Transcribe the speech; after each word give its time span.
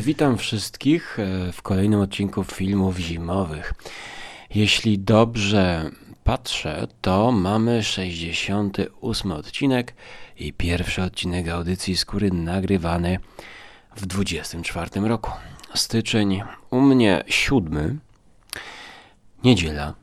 Witam 0.00 0.38
wszystkich 0.38 1.18
e, 1.18 1.52
w 1.52 1.62
kolejnym 1.62 2.00
odcinku 2.00 2.44
filmów 2.44 2.98
zimowych. 2.98 3.74
Jeśli 4.54 4.98
dobrze 4.98 5.90
patrzę, 6.24 6.86
to 7.00 7.32
mamy 7.32 7.82
68 7.82 9.32
odcinek 9.32 9.94
i 10.38 10.52
pierwszy 10.52 11.02
odcinek 11.02 11.48
audycji 11.48 11.96
Skóry 11.96 12.30
nagrywany 12.30 13.18
w 13.96 14.06
24 14.06 15.00
roku. 15.00 15.30
Styczeń 15.74 16.42
u 16.70 16.80
mnie 16.80 17.24
7, 17.26 18.00
niedziela 19.44 19.94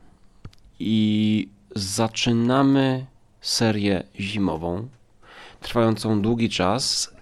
i 0.78 1.48
zaczynamy 1.76 3.06
serię 3.40 4.02
zimową, 4.20 4.88
trwającą 5.60 6.22
długi 6.22 6.48
czas. 6.50 7.14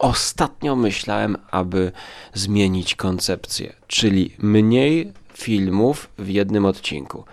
Ostatnio 0.00 0.76
myślałem, 0.76 1.36
aby 1.50 1.92
zmienić 2.34 2.94
koncepcję, 2.94 3.72
czyli 3.86 4.34
mniej 4.38 5.12
filmów 5.34 6.10
w 6.18 6.28
jednym 6.28 6.64
odcinku. 6.64 7.24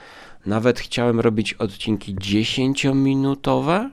Nawet 0.45 0.79
chciałem 0.79 1.19
robić 1.19 1.53
odcinki 1.53 2.15
10-minutowe 2.15 3.89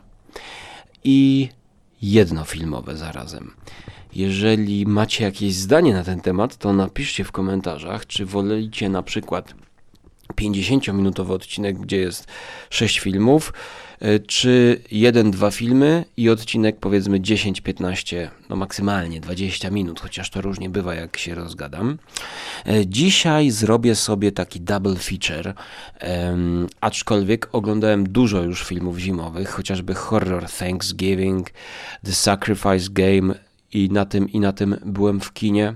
i 1.05 1.49
jednofilmowe 2.03 2.97
zarazem. 2.97 3.55
Jeżeli 4.15 4.87
macie 4.87 5.25
jakieś 5.25 5.55
zdanie 5.55 5.95
na 5.95 6.05
ten 6.05 6.21
temat, 6.21 6.57
to 6.57 6.73
napiszcie 6.73 7.25
w 7.25 7.33
komentarzach, 7.33 8.07
czy 8.07 8.27
wolicie 8.27 8.89
na 8.89 9.03
przykład 9.03 9.55
50-minutowy 10.33 11.33
odcinek, 11.33 11.79
gdzie 11.79 11.97
jest 11.97 12.27
6 12.71 12.99
filmów, 13.01 13.53
e, 14.01 14.19
czy 14.19 14.83
jeden, 14.91 15.31
dwa 15.31 15.51
filmy 15.51 16.05
i 16.17 16.31
odcinek 16.31 16.77
powiedzmy 16.81 17.21
10-15, 17.21 18.29
no 18.49 18.57
maksymalnie 18.57 19.21
20 19.21 19.71
minut, 19.71 20.01
chociaż 20.01 20.31
to 20.31 20.41
różnie 20.41 20.71
bywa, 20.71 20.95
jak 20.95 21.17
się 21.17 21.35
rozgadam. 21.35 21.99
E, 22.67 22.87
dzisiaj 22.87 23.51
zrobię 23.51 23.95
sobie 23.95 24.33
taki 24.33 24.61
double 24.61 24.97
feature, 24.97 25.55
aczkolwiek 26.81 27.49
oglądałem 27.53 28.09
dużo 28.09 28.43
już 28.43 28.65
filmów 28.65 28.99
zimowych, 28.99 29.51
chociażby 29.51 29.95
Horror 29.95 30.51
Thanksgiving, 30.51 31.51
The 32.05 32.13
Sacrifice 32.13 32.91
Game 32.91 33.35
i 33.73 33.89
na 33.91 34.05
tym 34.05 34.29
i 34.29 34.41
na 34.41 34.53
tym 34.53 34.77
byłem 34.85 35.21
w 35.21 35.33
kinie 35.33 35.75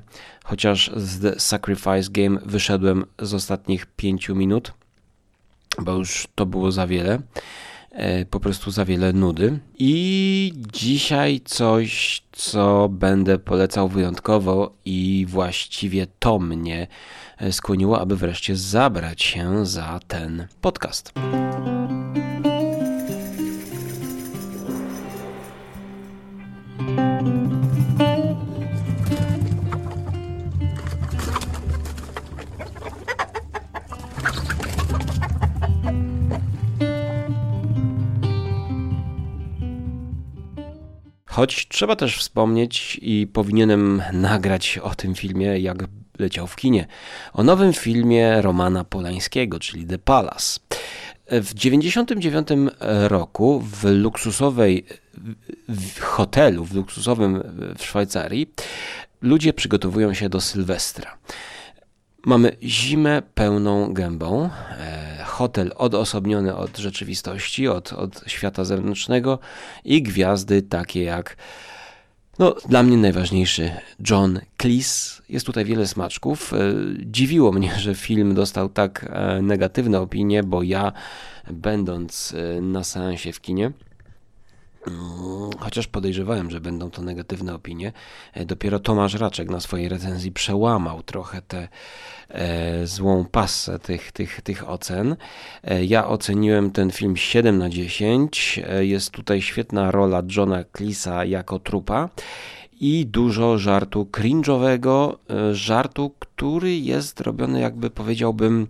chociaż 0.48 0.90
z 0.96 1.20
The 1.20 1.40
Sacrifice 1.40 2.10
Game 2.10 2.40
wyszedłem 2.46 3.04
z 3.18 3.34
ostatnich 3.34 3.86
5 3.86 4.28
minut, 4.28 4.72
bo 5.78 5.92
już 5.92 6.28
to 6.34 6.46
było 6.46 6.72
za 6.72 6.86
wiele. 6.86 7.18
E, 7.90 8.24
po 8.24 8.40
prostu 8.40 8.70
za 8.70 8.84
wiele 8.84 9.12
nudy. 9.12 9.58
I 9.78 10.52
dzisiaj 10.72 11.40
coś, 11.44 12.22
co 12.32 12.88
będę 12.88 13.38
polecał 13.38 13.88
wyjątkowo, 13.88 14.74
i 14.84 15.26
właściwie 15.28 16.06
to 16.18 16.38
mnie 16.38 16.86
e, 17.38 17.52
skłoniło, 17.52 18.00
aby 18.00 18.16
wreszcie 18.16 18.56
zabrać 18.56 19.22
się 19.22 19.66
za 19.66 20.00
ten 20.08 20.46
podcast. 20.60 21.12
Choć 41.38 41.68
trzeba 41.68 41.96
też 41.96 42.18
wspomnieć 42.18 42.98
i 43.02 43.26
powinienem 43.32 44.02
nagrać 44.12 44.78
o 44.78 44.94
tym 44.94 45.14
filmie, 45.14 45.58
jak 45.58 45.84
leciał 46.18 46.46
w 46.46 46.56
kinie. 46.56 46.86
O 47.32 47.42
nowym 47.42 47.72
filmie 47.72 48.42
Romana 48.42 48.84
Polańskiego, 48.84 49.58
czyli 49.58 49.86
The 49.86 49.98
Palace. 49.98 50.60
W 51.26 51.54
1999 51.54 52.48
roku 53.08 53.60
w 53.60 53.84
luksusowej 53.84 54.86
w 55.68 56.00
hotelu, 56.00 56.64
w 56.64 56.74
luksusowym 56.74 57.42
w 57.78 57.84
Szwajcarii, 57.84 58.52
ludzie 59.22 59.52
przygotowują 59.52 60.14
się 60.14 60.28
do 60.28 60.40
Sylwestra. 60.40 61.18
Mamy 62.26 62.56
zimę 62.62 63.22
pełną 63.34 63.92
gębą, 63.92 64.50
e, 64.78 65.24
hotel 65.24 65.72
odosobniony 65.76 66.56
od 66.56 66.78
rzeczywistości, 66.78 67.68
od, 67.68 67.92
od 67.92 68.24
świata 68.26 68.64
zewnętrznego 68.64 69.38
i 69.84 70.02
gwiazdy 70.02 70.62
takie 70.62 71.02
jak 71.02 71.36
no, 72.38 72.54
dla 72.68 72.82
mnie 72.82 72.96
najważniejszy 72.96 73.70
John 74.10 74.40
Cleese. 74.62 75.22
Jest 75.28 75.46
tutaj 75.46 75.64
wiele 75.64 75.86
smaczków. 75.86 76.54
E, 76.54 76.56
dziwiło 76.98 77.52
mnie, 77.52 77.74
że 77.78 77.94
film 77.94 78.34
dostał 78.34 78.68
tak 78.68 79.06
e, 79.10 79.42
negatywne 79.42 80.00
opinie, 80.00 80.42
bo 80.42 80.62
ja, 80.62 80.92
będąc 81.50 82.34
na 82.62 82.84
seansie 82.84 83.32
w 83.32 83.40
kinie, 83.40 83.72
chociaż 85.58 85.86
podejrzewałem, 85.86 86.50
że 86.50 86.60
będą 86.60 86.90
to 86.90 87.02
negatywne 87.02 87.54
opinie, 87.54 87.92
e, 88.34 88.44
dopiero 88.44 88.78
Tomasz 88.78 89.14
Raczek 89.14 89.50
na 89.50 89.60
swojej 89.60 89.88
recenzji 89.88 90.32
przełamał 90.32 91.02
trochę 91.02 91.42
tę 91.42 91.68
e, 92.28 92.86
złą 92.86 93.24
pasę 93.24 93.78
tych, 93.78 94.12
tych, 94.12 94.40
tych 94.40 94.68
ocen. 94.68 95.16
E, 95.64 95.84
ja 95.84 96.08
oceniłem 96.08 96.70
ten 96.70 96.90
film 96.90 97.16
7 97.16 97.58
na 97.58 97.68
10. 97.68 98.60
E, 98.68 98.84
jest 98.84 99.10
tutaj 99.10 99.42
świetna 99.42 99.90
rola 99.90 100.22
Johna 100.36 100.64
Cleesa 100.76 101.24
jako 101.24 101.58
trupa 101.58 102.08
i 102.80 103.06
dużo 103.06 103.58
żartu 103.58 104.08
cringe'owego, 104.12 105.16
e, 105.30 105.54
żartu, 105.54 106.14
który 106.18 106.76
jest 106.76 107.20
robiony 107.20 107.60
jakby 107.60 107.90
powiedziałbym 107.90 108.66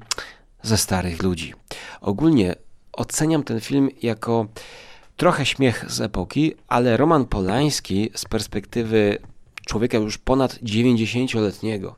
ze 0.63 0.77
starych 0.77 1.23
ludzi. 1.23 1.55
Ogólnie 2.01 2.55
oceniam 2.93 3.43
ten 3.43 3.61
film 3.61 3.89
jako 4.03 4.47
Trochę 5.19 5.47
śmiech 5.47 5.85
z 5.89 6.01
epoki, 6.01 6.55
ale 6.69 6.97
Roman 6.97 7.25
Polański 7.25 8.11
z 8.15 8.25
perspektywy 8.25 9.19
człowieka 9.67 9.99
już 9.99 10.19
ponad 10.19 10.55
90-letniego. 10.55 11.97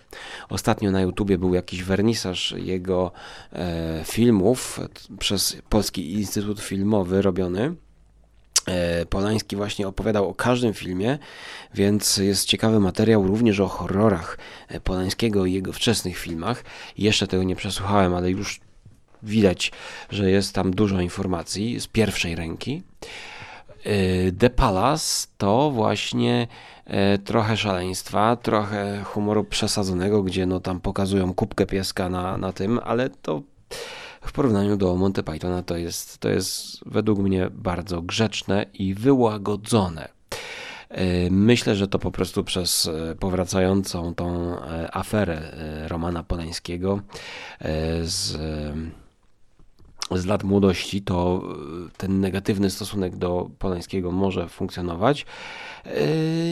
Ostatnio 0.49 0.91
na 0.91 1.01
YouTubie 1.01 1.39
był 1.39 1.55
jakiś 1.55 1.83
wernisaż 1.83 2.55
jego 2.57 3.13
e, 3.53 4.03
filmów 4.05 4.81
przez 5.19 5.57
Polski 5.69 6.13
Instytut 6.13 6.61
Filmowy 6.61 7.23
robiony. 7.23 7.75
E, 8.67 9.07
Polański 9.07 9.57
właśnie 9.57 9.89
opowiadał 9.89 10.29
o 10.29 10.35
każdym 10.35 10.75
filmie, 10.75 11.19
więc 11.75 12.17
jest 12.17 12.45
ciekawy 12.45 12.81
materiał 12.81 13.27
również 13.27 13.61
o 13.61 13.69
horrorach 13.69 14.39
e, 14.69 14.81
Polańskiego 14.81 15.47
i 15.47 15.53
jego 15.53 15.73
wczesnych 15.73 16.19
filmach. 16.19 16.65
Jeszcze 16.99 17.27
tego 17.27 17.43
nie 17.43 17.57
przesłuchałem, 17.57 18.15
ale 18.15 18.31
już 18.31 18.61
widać, 19.23 19.73
że 20.11 20.31
jest 20.31 20.55
tam 20.55 20.71
dużo 20.71 21.01
informacji 21.01 21.81
z 21.81 21.87
pierwszej 21.87 22.35
ręki. 22.37 22.83
Y, 23.87 24.33
The 24.39 24.51
Palace 24.51 25.27
to 25.39 25.71
właśnie 25.71 26.47
e, 26.85 27.19
trochę 27.19 27.57
szaleństwa, 27.57 28.37
trochę 28.37 29.03
humoru 29.05 29.45
przesadzonego, 29.45 30.23
gdzie 30.23 30.47
no 30.47 30.61
tam 30.61 30.81
pokazują 30.81 31.35
kubkę 31.35 31.67
pieska 31.67 32.09
na, 32.09 32.37
na 32.37 32.53
tym, 32.53 32.81
ale 32.85 33.11
to 33.11 33.43
w 34.21 34.33
porównaniu 34.33 34.77
do 34.77 34.97
Monty 34.97 35.23
Pythona 35.23 35.63
to 35.63 35.77
jest, 35.77 36.19
to 36.19 36.29
jest 36.29 36.85
według 36.87 37.19
mnie 37.19 37.51
bardzo 37.51 38.03
grzeczne 38.03 38.67
i 38.75 38.95
wyłagodzone. 38.95 40.09
E, 40.89 41.31
myślę, 41.31 41.77
że 41.77 41.89
to 41.89 41.99
po 41.99 42.11
prostu 42.11 42.45
przez 42.45 42.87
e, 42.87 43.15
powracającą 43.15 44.15
tą 44.15 44.57
aferę 44.93 45.41
Romana 45.89 46.23
Polańskiego 46.23 47.01
z 48.03 48.39
z 50.11 50.27
lat 50.27 50.45
młodości, 50.45 51.03
to 51.03 51.43
e, 51.87 51.97
ten 51.97 52.21
negatywny 52.21 52.71
stosunek 52.71 53.17
do 53.17 53.51
Polańskiego 53.59 54.13
może 54.13 54.49
funkcjonować. 54.49 55.27
E, 55.87 55.91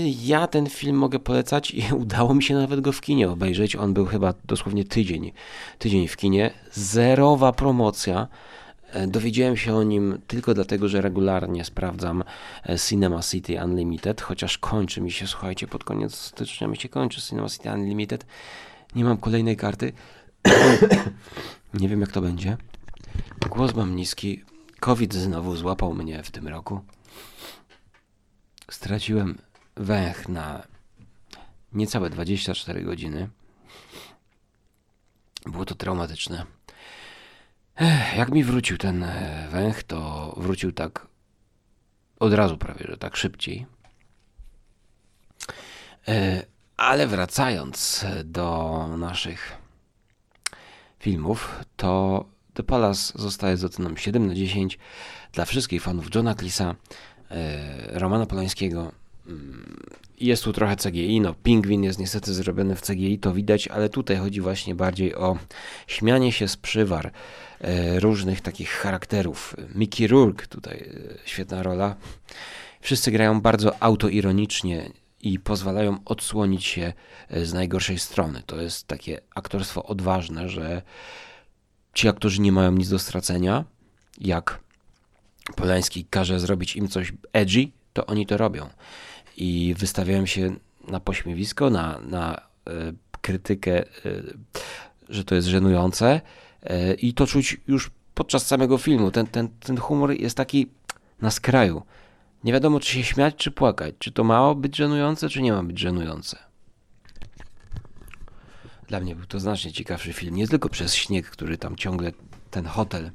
ja 0.08 0.46
ten 0.46 0.66
film 0.66 0.96
mogę 0.96 1.18
polecać 1.18 1.70
i 1.70 1.82
udało 2.02 2.34
mi 2.34 2.42
się 2.42 2.54
nawet 2.54 2.80
go 2.80 2.92
w 2.92 3.00
kinie 3.00 3.30
obejrzeć. 3.30 3.76
On 3.76 3.94
był 3.94 4.06
chyba 4.06 4.34
dosłownie 4.44 4.84
tydzień, 4.84 5.32
tydzień 5.78 6.08
w 6.08 6.16
kinie. 6.16 6.50
Zerowa 6.72 7.52
promocja. 7.52 8.28
E, 8.92 9.06
dowiedziałem 9.06 9.56
się 9.56 9.74
o 9.74 9.82
nim 9.82 10.18
tylko 10.26 10.54
dlatego, 10.54 10.88
że 10.88 11.00
regularnie 11.00 11.64
sprawdzam 11.64 12.24
Cinema 12.88 13.22
City 13.22 13.64
Unlimited, 13.64 14.20
chociaż 14.20 14.58
kończy 14.58 15.00
mi 15.00 15.10
się, 15.10 15.26
słuchajcie, 15.26 15.66
pod 15.66 15.84
koniec 15.84 16.14
stycznia 16.14 16.68
mi 16.68 16.76
się 16.76 16.88
kończy 16.88 17.20
Cinema 17.20 17.48
City 17.48 17.70
Unlimited. 17.70 18.26
Nie 18.94 19.04
mam 19.04 19.16
kolejnej 19.16 19.56
karty. 19.56 19.92
Nie 21.74 21.88
wiem, 21.88 22.00
jak 22.00 22.12
to 22.12 22.20
będzie. 22.20 22.56
Głos 23.48 23.74
mam 23.74 23.96
niski. 23.96 24.44
COVID 24.80 25.14
znowu 25.14 25.56
złapał 25.56 25.94
mnie 25.94 26.22
w 26.22 26.30
tym 26.30 26.48
roku. 26.48 26.84
Straciłem 28.70 29.38
węch 29.76 30.28
na 30.28 30.66
niecałe 31.72 32.10
24 32.10 32.82
godziny. 32.82 33.28
Było 35.46 35.64
to 35.64 35.74
traumatyczne. 35.74 36.46
Ech, 37.76 38.16
jak 38.16 38.30
mi 38.30 38.44
wrócił 38.44 38.78
ten 38.78 39.02
e, 39.02 39.48
węch, 39.50 39.82
to 39.82 40.34
wrócił 40.36 40.72
tak 40.72 41.06
od 42.20 42.32
razu 42.32 42.58
prawie, 42.58 42.86
że 42.88 42.96
tak 42.96 43.16
szybciej. 43.16 43.66
E, 46.08 46.42
Ale 46.76 47.06
wracając 47.06 48.04
do 48.24 48.86
naszych 48.98 49.56
filmów, 50.98 51.64
to 51.76 52.24
The 52.58 52.62
Palace 52.62 53.12
zostaje 53.14 53.56
z 53.56 53.64
oceną 53.64 53.96
7 53.96 54.26
na 54.26 54.34
10 54.34 54.78
dla 55.32 55.44
wszystkich 55.44 55.82
fanów 55.82 56.14
Johna 56.14 56.34
Clisa, 56.34 56.74
e, 57.30 57.98
Romana 57.98 58.26
Polańskiego. 58.26 58.92
Mm, 59.26 59.76
jest 60.20 60.44
tu 60.44 60.52
trochę 60.52 60.76
CGI, 60.76 61.20
no 61.20 61.34
Pingwin 61.34 61.84
jest 61.84 61.98
niestety 61.98 62.34
zrobiony 62.34 62.76
w 62.76 62.80
CGI, 62.80 63.18
to 63.18 63.32
widać, 63.32 63.68
ale 63.68 63.88
tutaj 63.88 64.16
chodzi 64.16 64.40
właśnie 64.40 64.74
bardziej 64.74 65.14
o 65.14 65.38
śmianie 65.86 66.32
się 66.32 66.48
z 66.48 66.56
przywar 66.56 67.12
e, 67.60 68.00
różnych 68.00 68.40
takich 68.40 68.70
charakterów. 68.70 69.56
Mickey 69.74 70.06
Rourke 70.06 70.46
tutaj 70.46 70.76
e, 70.76 71.28
świetna 71.28 71.62
rola. 71.62 71.96
Wszyscy 72.80 73.10
grają 73.10 73.40
bardzo 73.40 73.82
autoironicznie 73.82 74.90
i 75.22 75.38
pozwalają 75.38 75.98
odsłonić 76.04 76.64
się 76.64 76.92
z 77.30 77.52
najgorszej 77.52 77.98
strony. 77.98 78.42
To 78.46 78.60
jest 78.60 78.86
takie 78.86 79.20
aktorstwo 79.34 79.82
odważne, 79.82 80.48
że 80.48 80.82
ci 81.98 82.08
aktorzy 82.08 82.40
nie 82.40 82.52
mają 82.52 82.72
nic 82.72 82.88
do 82.88 82.98
stracenia, 82.98 83.64
jak 84.20 84.60
Polański 85.56 86.04
każe 86.04 86.40
zrobić 86.40 86.76
im 86.76 86.88
coś 86.88 87.12
edgy, 87.32 87.68
to 87.92 88.06
oni 88.06 88.26
to 88.26 88.36
robią. 88.36 88.68
I 89.36 89.74
wystawiają 89.78 90.26
się 90.26 90.56
na 90.88 91.00
pośmiewisko, 91.00 91.70
na, 91.70 92.00
na 92.00 92.34
e, 92.66 92.92
krytykę, 93.20 93.78
e, 93.78 93.86
że 95.08 95.24
to 95.24 95.34
jest 95.34 95.48
żenujące. 95.48 96.20
E, 96.62 96.94
I 96.94 97.14
to 97.14 97.26
czuć 97.26 97.56
już 97.68 97.90
podczas 98.14 98.46
samego 98.46 98.78
filmu. 98.78 99.10
Ten, 99.10 99.26
ten, 99.26 99.48
ten 99.48 99.76
humor 99.76 100.10
jest 100.10 100.36
taki 100.36 100.66
na 101.20 101.30
skraju. 101.30 101.82
Nie 102.44 102.52
wiadomo, 102.52 102.80
czy 102.80 102.92
się 102.92 103.04
śmiać, 103.04 103.34
czy 103.36 103.50
płakać. 103.50 103.94
Czy 103.98 104.12
to 104.12 104.24
mało 104.24 104.54
być 104.54 104.76
żenujące, 104.76 105.28
czy 105.28 105.42
nie 105.42 105.52
ma 105.52 105.62
być 105.62 105.78
żenujące. 105.78 106.47
Dla 108.88 109.00
mnie 109.00 109.16
był 109.16 109.26
to 109.26 109.40
znacznie 109.40 109.72
ciekawszy 109.72 110.12
film. 110.12 110.36
Nie 110.36 110.48
tylko 110.48 110.68
przez 110.68 110.94
śnieg, 110.94 111.30
który 111.30 111.58
tam 111.58 111.76
ciągle 111.76 112.12
ten 112.50 112.66
hotel 112.66 113.10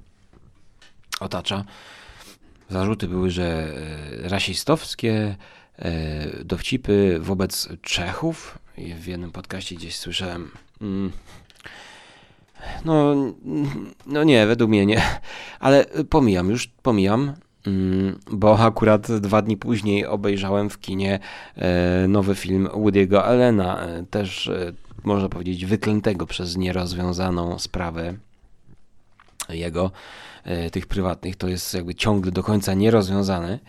otacza. 1.19 1.65
Zarzuty 2.69 3.07
były, 3.07 3.31
że 3.31 3.73
e, 4.23 4.29
rasistowskie, 4.29 5.35
e, 5.79 6.43
dowcipy 6.45 7.17
wobec 7.21 7.69
Czechów. 7.81 8.59
W 8.77 9.07
jednym 9.07 9.31
podcaście 9.31 9.75
gdzieś 9.75 9.95
słyszałem. 9.95 10.51
Mm, 10.81 11.11
no, 12.85 13.15
no 14.05 14.23
nie, 14.23 14.47
według 14.47 14.69
mnie 14.69 14.85
nie. 14.85 15.01
Ale 15.59 15.85
pomijam, 16.09 16.49
już 16.49 16.67
pomijam. 16.67 17.33
Mm, 17.67 18.19
bo 18.31 18.59
akurat 18.59 19.11
dwa 19.11 19.41
dni 19.41 19.57
później 19.57 20.05
obejrzałem 20.05 20.69
w 20.69 20.79
kinie 20.79 21.19
e, 21.55 22.07
nowy 22.07 22.35
film 22.35 22.67
Woody'ego 22.67 23.17
Allena, 23.17 23.87
też 24.09 24.51
można 25.05 25.29
powiedzieć, 25.29 25.65
wyklętego 25.65 26.27
przez 26.27 26.57
nierozwiązaną 26.57 27.59
sprawę 27.59 28.13
jego, 29.50 29.91
e, 30.44 30.69
tych 30.69 30.88
prywatnych, 30.88 31.35
to 31.35 31.47
jest 31.47 31.73
jakby 31.73 31.95
ciągle 31.95 32.31
do 32.31 32.44
końca 32.44 32.73
nierozwiązane. 32.73 33.59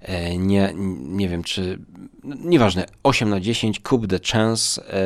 E, 0.00 0.36
nie, 0.36 0.72
nie 1.00 1.28
wiem, 1.28 1.42
czy. 1.42 1.78
No, 2.24 2.36
nieważne, 2.38 2.86
8 3.02 3.30
na 3.30 3.40
10, 3.40 3.80
Coup 3.80 4.06
the 4.06 4.18
Chance, 4.32 4.92
e, 4.94 5.00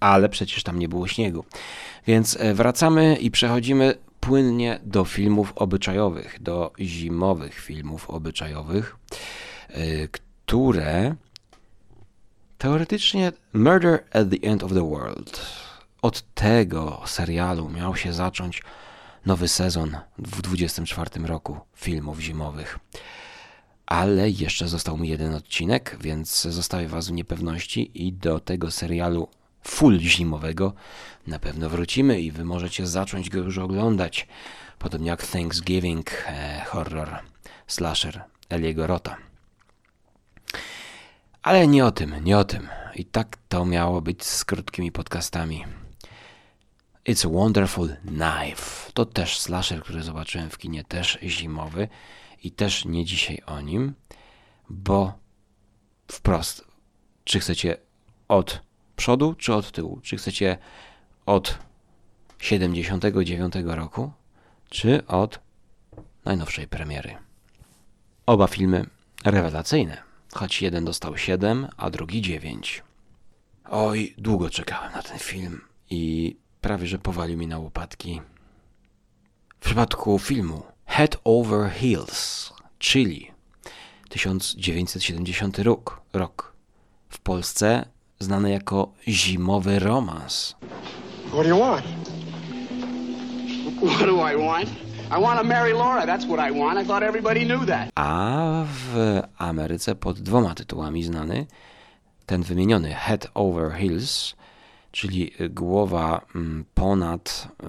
ale 0.00 0.28
przecież 0.28 0.62
tam 0.62 0.78
nie 0.78 0.88
było 0.88 1.08
śniegu. 1.08 1.44
Więc 2.06 2.38
wracamy 2.54 3.16
i 3.16 3.30
przechodzimy 3.30 3.94
płynnie 4.20 4.80
do 4.84 5.04
filmów 5.04 5.52
obyczajowych, 5.56 6.42
do 6.42 6.72
zimowych 6.80 7.54
filmów 7.54 8.10
obyczajowych, 8.10 8.96
które 10.10 11.14
Teoretycznie 12.58 13.32
Murder 13.52 14.04
at 14.12 14.30
the 14.30 14.48
End 14.48 14.62
of 14.62 14.72
the 14.72 14.90
World. 14.90 15.46
Od 16.02 16.34
tego 16.34 17.02
serialu 17.06 17.70
miał 17.70 17.96
się 17.96 18.12
zacząć 18.12 18.62
nowy 19.26 19.48
sezon 19.48 19.96
w 20.18 20.42
24 20.42 21.26
roku 21.26 21.58
filmów 21.74 22.20
zimowych. 22.20 22.78
Ale 23.86 24.30
jeszcze 24.30 24.68
został 24.68 24.98
mi 24.98 25.08
jeden 25.08 25.34
odcinek, 25.34 25.96
więc 26.00 26.42
zostawię 26.42 26.88
Was 26.88 27.08
w 27.08 27.12
niepewności 27.12 28.06
i 28.06 28.12
do 28.12 28.40
tego 28.40 28.70
serialu 28.70 29.28
full 29.62 29.98
zimowego 29.98 30.72
na 31.26 31.38
pewno 31.38 31.70
wrócimy 31.70 32.20
i 32.20 32.30
Wy 32.30 32.44
możecie 32.44 32.86
zacząć 32.86 33.30
go 33.30 33.38
już 33.38 33.58
oglądać. 33.58 34.28
Podobnie 34.78 35.08
jak 35.08 35.26
Thanksgiving 35.26 36.10
e, 36.26 36.64
horror 36.66 37.18
slasher 37.66 38.24
Eliego 38.48 38.86
Rota. 38.86 39.16
Ale 41.46 41.66
nie 41.66 41.86
o 41.86 41.92
tym, 41.92 42.14
nie 42.24 42.38
o 42.38 42.44
tym. 42.44 42.68
I 42.94 43.04
tak 43.04 43.36
to 43.48 43.64
miało 43.64 44.00
być 44.00 44.24
z 44.24 44.44
krótkimi 44.44 44.92
podcastami. 44.92 45.64
It's 47.08 47.26
a 47.26 47.30
Wonderful 47.30 47.96
Knife. 48.06 48.92
To 48.94 49.04
też 49.04 49.38
slasher, 49.38 49.82
który 49.82 50.02
zobaczyłem 50.02 50.50
w 50.50 50.58
kinie, 50.58 50.84
też 50.84 51.18
zimowy 51.22 51.88
i 52.42 52.50
też 52.50 52.84
nie 52.84 53.04
dzisiaj 53.04 53.42
o 53.46 53.60
nim, 53.60 53.94
bo 54.70 55.12
wprost, 56.12 56.64
czy 57.24 57.40
chcecie 57.40 57.76
od 58.28 58.60
przodu, 58.96 59.34
czy 59.34 59.54
od 59.54 59.72
tyłu? 59.72 60.00
Czy 60.02 60.16
chcecie 60.16 60.58
od 61.26 61.58
79 62.38 63.54
roku, 63.64 64.12
czy 64.70 65.06
od 65.06 65.40
najnowszej 66.24 66.68
premiery? 66.68 67.16
Oba 68.26 68.46
filmy 68.46 68.86
rewelacyjne 69.24 70.05
choć 70.36 70.62
jeden 70.62 70.84
dostał 70.84 71.16
7, 71.16 71.68
a 71.76 71.90
drugi 71.90 72.22
9. 72.22 72.82
Oj, 73.70 74.14
długo 74.18 74.50
czekałem 74.50 74.92
na 74.92 75.02
ten 75.02 75.18
film 75.18 75.60
i 75.90 76.36
prawie 76.60 76.86
że 76.86 76.98
powalił 76.98 77.38
mi 77.38 77.46
na 77.46 77.58
łopatki. 77.58 78.20
W 79.60 79.64
przypadku 79.64 80.18
filmu 80.18 80.62
Head 80.86 81.16
Over 81.24 81.70
Heels, 81.70 82.52
czyli 82.78 83.30
1970 84.08 85.58
rok, 85.58 86.00
rok. 86.12 86.52
W 87.08 87.18
Polsce 87.18 87.88
znany 88.18 88.50
jako 88.50 88.92
zimowy 89.08 89.78
romans. 89.78 90.56
What 91.28 91.42
do 91.42 91.48
you 91.48 91.58
want? 91.58 91.84
What 93.82 94.06
do 94.06 94.28
I 94.32 94.36
want? 94.36 94.85
I 95.10 95.18
want 95.20 95.38
to 95.38 95.44
marry 95.44 95.72
Laura, 95.72 96.06
that's 96.06 96.26
what 96.26 96.40
I 96.40 96.50
want. 96.50 96.78
I 96.78 96.84
thought 96.84 97.02
everybody 97.02 97.44
knew 97.44 97.66
that. 97.66 97.90
A 97.94 98.64
w 98.66 99.22
Ameryce 99.38 99.94
pod 99.94 100.20
dwoma 100.20 100.54
tytułami 100.54 101.04
znany 101.04 101.46
ten 102.26 102.42
wymieniony 102.42 102.94
Head 102.94 103.30
Over 103.34 103.72
Heels, 103.72 104.34
czyli 104.92 105.32
głowa 105.50 106.26
mm, 106.34 106.64
ponad 106.74 107.48
y, 107.62 107.66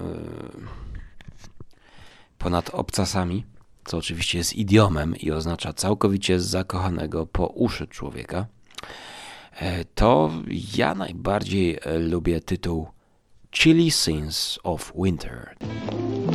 ponad 2.38 2.70
obcasami, 2.70 3.44
co 3.84 3.96
oczywiście 3.96 4.38
jest 4.38 4.56
idiomem 4.56 5.16
i 5.16 5.30
oznacza 5.30 5.72
całkowicie 5.72 6.40
zakochanego 6.40 7.26
po 7.26 7.46
uszy 7.46 7.86
człowieka, 7.86 8.46
e, 9.60 9.84
to 9.84 10.30
ja 10.76 10.94
najbardziej 10.94 11.78
lubię 11.98 12.40
tytuł 12.40 12.88
Chilly 13.52 13.90
Scenes 13.90 14.58
of 14.64 14.92
Winter. 14.94 15.54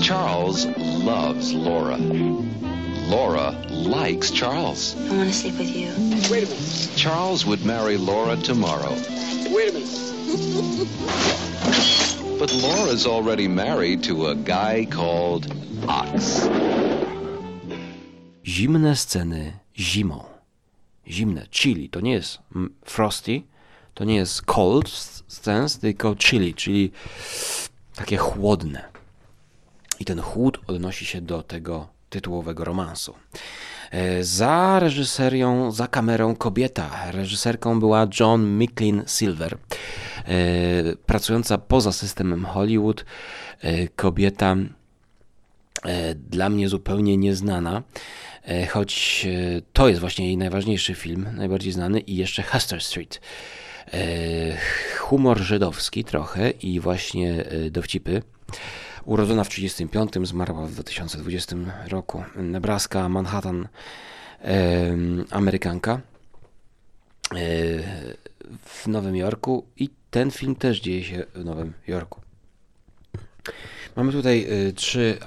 Charles 0.02 0.66
loves 0.78 1.54
Laura. 1.54 1.98
Laura 1.98 3.52
likes 3.70 4.32
Charles. 4.32 4.96
I 5.10 5.16
want 5.18 5.30
to 5.30 5.34
sleep 5.36 5.58
with 5.58 5.76
you. 5.76 5.90
Wait 6.32 6.44
a 6.44 6.48
minute. 6.48 6.92
Charles 6.96 7.46
would 7.46 7.64
marry 7.66 7.98
Laura 7.98 8.36
tomorrow. 8.38 8.92
Wait 9.50 9.70
a 9.70 9.74
minute. 9.74 10.90
But 12.40 12.52
Laura's 12.54 13.06
already 13.06 13.48
married 13.48 14.04
to 14.06 14.28
a 14.28 14.36
guy 14.36 14.86
called 14.90 15.48
Ox. 15.88 16.48
Zimne 18.44 18.96
sceny 18.96 19.54
zimą. 19.78 20.26
Zimne, 21.08 21.48
chilly, 21.52 21.90
to 21.90 22.00
nie 22.02 22.14
jest 22.14 22.40
mm, 22.56 22.70
frosty, 22.86 23.44
to 23.94 24.04
nie 24.04 24.16
jest 24.16 24.42
cold 24.42 24.90
scenes, 25.28 25.80
tylko 25.80 26.16
chilly, 26.16 26.54
czyli 26.54 26.92
takie 27.96 28.18
chłodne. 28.18 28.84
I 30.00 30.06
ten 30.06 30.22
chłód 30.22 30.60
odnosi 30.68 31.06
się 31.06 31.22
do 31.22 31.44
tego 31.44 31.88
tytułowego 32.10 32.64
romansu. 32.64 33.16
E, 33.94 34.24
za 34.24 34.80
reżyserią, 34.80 35.72
za 35.72 35.88
kamerą 35.88 36.36
kobieta. 36.36 37.12
Reżyserką 37.12 37.80
była 37.80 38.08
John 38.20 38.58
Micklin 38.58 39.04
Silver. 39.08 39.54
E, 39.54 39.58
pracująca 41.06 41.58
poza 41.58 41.92
systemem 41.92 42.46
Hollywood, 42.46 43.06
e, 43.62 43.88
kobieta 43.88 44.56
dla 46.16 46.50
mnie 46.50 46.70
zupełnie 46.70 47.18
nieznana, 47.18 47.84
choć 48.70 49.26
to 49.74 49.88
jest 49.88 50.02
właśnie 50.02 50.26
jej 50.26 50.38
najważniejszy 50.38 50.96
film, 50.96 51.28
najbardziej 51.34 51.72
znany 51.72 52.00
i 52.00 52.16
jeszcze 52.16 52.44
Hester 52.44 52.82
Street. 52.82 53.22
Humor 55.00 55.38
żydowski 55.38 56.04
trochę 56.04 56.50
i 56.50 56.80
właśnie 56.80 57.46
dowcipy. 57.72 58.22
Urodzona 59.06 59.44
w 59.44 59.50
1935, 59.50 60.28
zmarła 60.28 60.68
w 60.68 60.72
2020 60.72 61.56
roku. 61.88 62.24
Nebraska, 62.36 63.10
Manhattan, 63.10 63.68
e, 64.42 64.96
Amerykanka. 65.32 65.94
E, 65.94 67.38
w 68.66 68.88
Nowym 68.88 69.16
Jorku 69.16 69.66
i 69.78 69.90
ten 70.12 70.32
film 70.32 70.56
też 70.56 70.82
dzieje 70.82 71.04
się 71.04 71.24
w 71.36 71.46
Nowym 71.46 71.74
Jorku. 71.88 72.22
Mamy 73.96 74.12
tutaj 74.12 74.48
trzy 74.76 75.18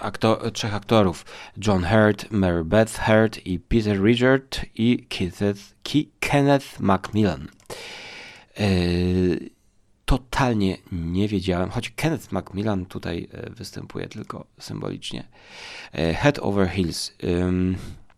trzech 0.52 0.74
aktorów: 0.74 1.24
John 1.66 1.84
Hurt, 1.84 2.30
Mary 2.30 2.64
Beth 2.64 3.00
Hurt 3.06 3.46
i 3.46 3.58
Peter 3.58 4.02
Richard 4.02 4.60
i 4.74 5.06
Kenneth, 5.08 5.60
Kenneth 6.20 6.80
Macmillan. 6.80 7.48
Y, 8.60 9.50
totalnie 10.04 10.76
nie 10.92 11.28
wiedziałem, 11.28 11.70
choć 11.70 11.90
Kenneth 11.90 12.32
Macmillan 12.32 12.86
tutaj 12.86 13.28
y, 13.48 13.50
występuje 13.50 14.08
tylko 14.08 14.46
symbolicznie. 14.60 15.28
Y, 15.98 16.14
Head 16.14 16.38
over 16.38 16.68
Heels, 16.68 17.12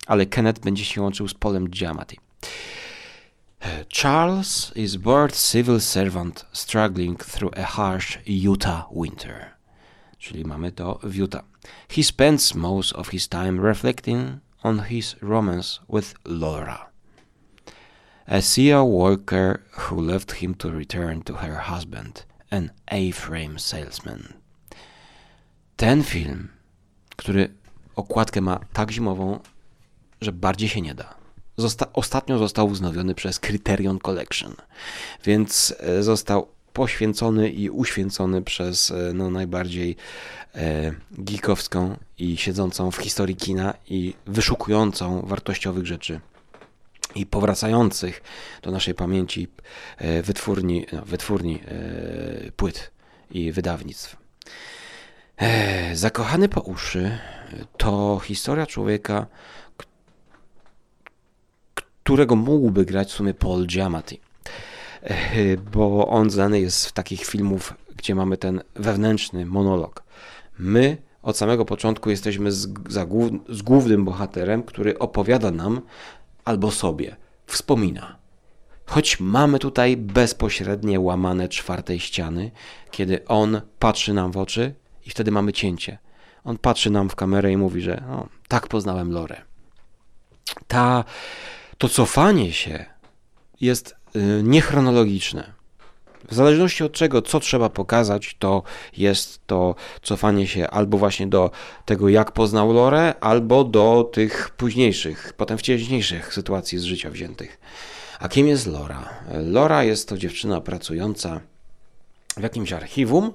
ale 0.06 0.26
Kenneth 0.26 0.60
będzie 0.60 0.84
się 0.84 1.02
łączył 1.02 1.28
z 1.28 1.34
Polem 1.34 1.68
Giamatti. 1.68 2.18
Charles 3.88 4.72
is 4.76 4.96
bored 4.96 5.36
civil 5.52 5.80
servant 5.80 6.46
struggling 6.52 7.24
through 7.24 7.58
a 7.58 7.62
harsh 7.62 8.18
Utah 8.26 8.86
winter. 9.02 9.50
Czyli 10.18 10.44
mamy 10.44 10.72
to 10.72 11.00
w 11.02 11.14
Utah. 11.14 11.44
He 11.88 12.02
spends 12.02 12.54
most 12.54 12.92
of 12.92 13.08
his 13.08 13.28
time 13.28 13.62
reflecting 13.62 14.40
on 14.62 14.80
his 14.80 15.16
romance 15.22 15.80
with 15.88 16.14
Laura, 16.24 16.87
a 18.28 18.40
SEA 18.40 18.84
worker 18.84 19.60
who 19.72 20.02
left 20.02 20.32
him 20.32 20.54
to 20.54 20.70
return 20.70 21.22
to 21.22 21.34
her 21.34 21.56
husband, 21.56 22.26
an 22.50 22.70
A-frame 22.86 23.58
salesman. 23.58 24.32
Ten 25.76 26.02
film, 26.02 26.48
który 27.16 27.54
okładkę 27.96 28.40
ma 28.40 28.60
tak 28.72 28.90
zimową, 28.90 29.40
że 30.20 30.32
bardziej 30.32 30.68
się 30.68 30.80
nie 30.80 30.94
da. 30.94 31.14
Zosta 31.56 31.92
ostatnio 31.92 32.38
został 32.38 32.68
wznowiony 32.68 33.14
przez 33.14 33.40
Criterion 33.40 33.98
Collection, 33.98 34.54
więc 35.24 35.74
e, 35.80 36.02
został 36.02 36.48
poświęcony 36.72 37.50
i 37.50 37.70
uświęcony 37.70 38.42
przez 38.42 38.90
e, 38.90 39.12
no, 39.14 39.30
najbardziej 39.30 39.96
e, 40.54 40.92
geekowską 41.12 41.96
i 42.18 42.36
siedzącą 42.36 42.90
w 42.90 42.96
historii 42.96 43.36
kina 43.36 43.74
i 43.88 44.14
wyszukującą 44.26 45.22
wartościowych 45.26 45.86
rzeczy 45.86 46.20
i 47.14 47.26
powracających 47.26 48.22
do 48.62 48.70
naszej 48.70 48.94
pamięci 48.94 49.48
e, 49.98 50.22
wytwórni, 50.22 50.86
no, 50.92 51.02
wytwórni 51.04 51.60
e, 51.66 52.52
płyt 52.52 52.90
i 53.30 53.52
wydawnictw. 53.52 54.16
E, 55.36 55.96
Zakochany 55.96 56.48
po 56.48 56.60
uszy 56.60 57.18
to 57.76 58.20
historia 58.24 58.66
człowieka, 58.66 59.26
którego 61.74 62.36
mógłby 62.36 62.84
grać 62.84 63.08
w 63.08 63.12
sumie 63.12 63.34
Paul 63.34 63.66
Giamatti. 63.66 64.20
Bo 65.72 66.08
on 66.08 66.30
znany 66.30 66.60
jest 66.60 66.80
z 66.80 66.92
takich 66.92 67.24
filmów, 67.24 67.74
gdzie 67.96 68.14
mamy 68.14 68.36
ten 68.36 68.60
wewnętrzny 68.74 69.46
monolog. 69.46 70.02
My 70.58 70.96
od 71.22 71.36
samego 71.36 71.64
początku 71.64 72.10
jesteśmy 72.10 72.52
z, 72.52 72.66
głów, 73.06 73.30
z 73.48 73.62
głównym 73.62 74.04
bohaterem, 74.04 74.62
który 74.62 74.98
opowiada 74.98 75.50
nam 75.50 75.80
albo 76.48 76.70
sobie, 76.70 77.16
wspomina. 77.46 78.16
Choć 78.86 79.20
mamy 79.20 79.58
tutaj 79.58 79.96
bezpośrednie 79.96 81.00
łamane 81.00 81.48
czwartej 81.48 82.00
ściany, 82.00 82.50
kiedy 82.90 83.26
on 83.26 83.60
patrzy 83.78 84.14
nam 84.14 84.32
w 84.32 84.36
oczy 84.36 84.74
i 85.06 85.10
wtedy 85.10 85.30
mamy 85.30 85.52
cięcie. 85.52 85.98
On 86.44 86.58
patrzy 86.58 86.90
nam 86.90 87.08
w 87.08 87.16
kamerę 87.16 87.52
i 87.52 87.56
mówi, 87.56 87.80
że 87.80 88.02
no, 88.08 88.28
tak 88.48 88.68
poznałem 88.68 89.12
Lorę. 89.12 89.42
Ta, 90.68 91.04
to 91.78 91.88
cofanie 91.88 92.52
się 92.52 92.84
jest 93.60 93.96
y, 94.16 94.42
niechronologiczne. 94.42 95.52
W 96.30 96.34
zależności 96.34 96.84
od 96.84 96.92
czego, 96.92 97.22
co 97.22 97.40
trzeba 97.40 97.68
pokazać, 97.68 98.36
to 98.38 98.62
jest 98.96 99.46
to 99.46 99.74
cofanie 100.02 100.46
się 100.46 100.70
albo 100.70 100.98
właśnie 100.98 101.26
do 101.26 101.50
tego, 101.84 102.08
jak 102.08 102.32
poznał 102.32 102.72
Lorę, 102.72 103.14
albo 103.20 103.64
do 103.64 104.10
tych 104.12 104.50
późniejszych, 104.50 105.32
potem 105.36 105.58
wcześniejszych 105.58 106.34
sytuacji 106.34 106.78
z 106.78 106.82
życia 106.82 107.10
wziętych. 107.10 107.60
A 108.20 108.28
kim 108.28 108.46
jest 108.46 108.66
Lora? 108.66 109.08
Lora 109.44 109.84
jest 109.84 110.08
to 110.08 110.18
dziewczyna 110.18 110.60
pracująca 110.60 111.40
w 112.36 112.42
jakimś 112.42 112.72
archiwum, 112.72 113.32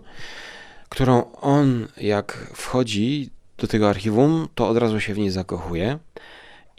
którą 0.89 1.31
on, 1.31 1.87
jak 1.97 2.51
wchodzi 2.53 3.29
do 3.57 3.67
tego 3.67 3.89
archiwum, 3.89 4.47
to 4.55 4.69
od 4.69 4.77
razu 4.77 4.99
się 4.99 5.13
w 5.13 5.17
niej 5.17 5.29
zakochuje. 5.29 5.99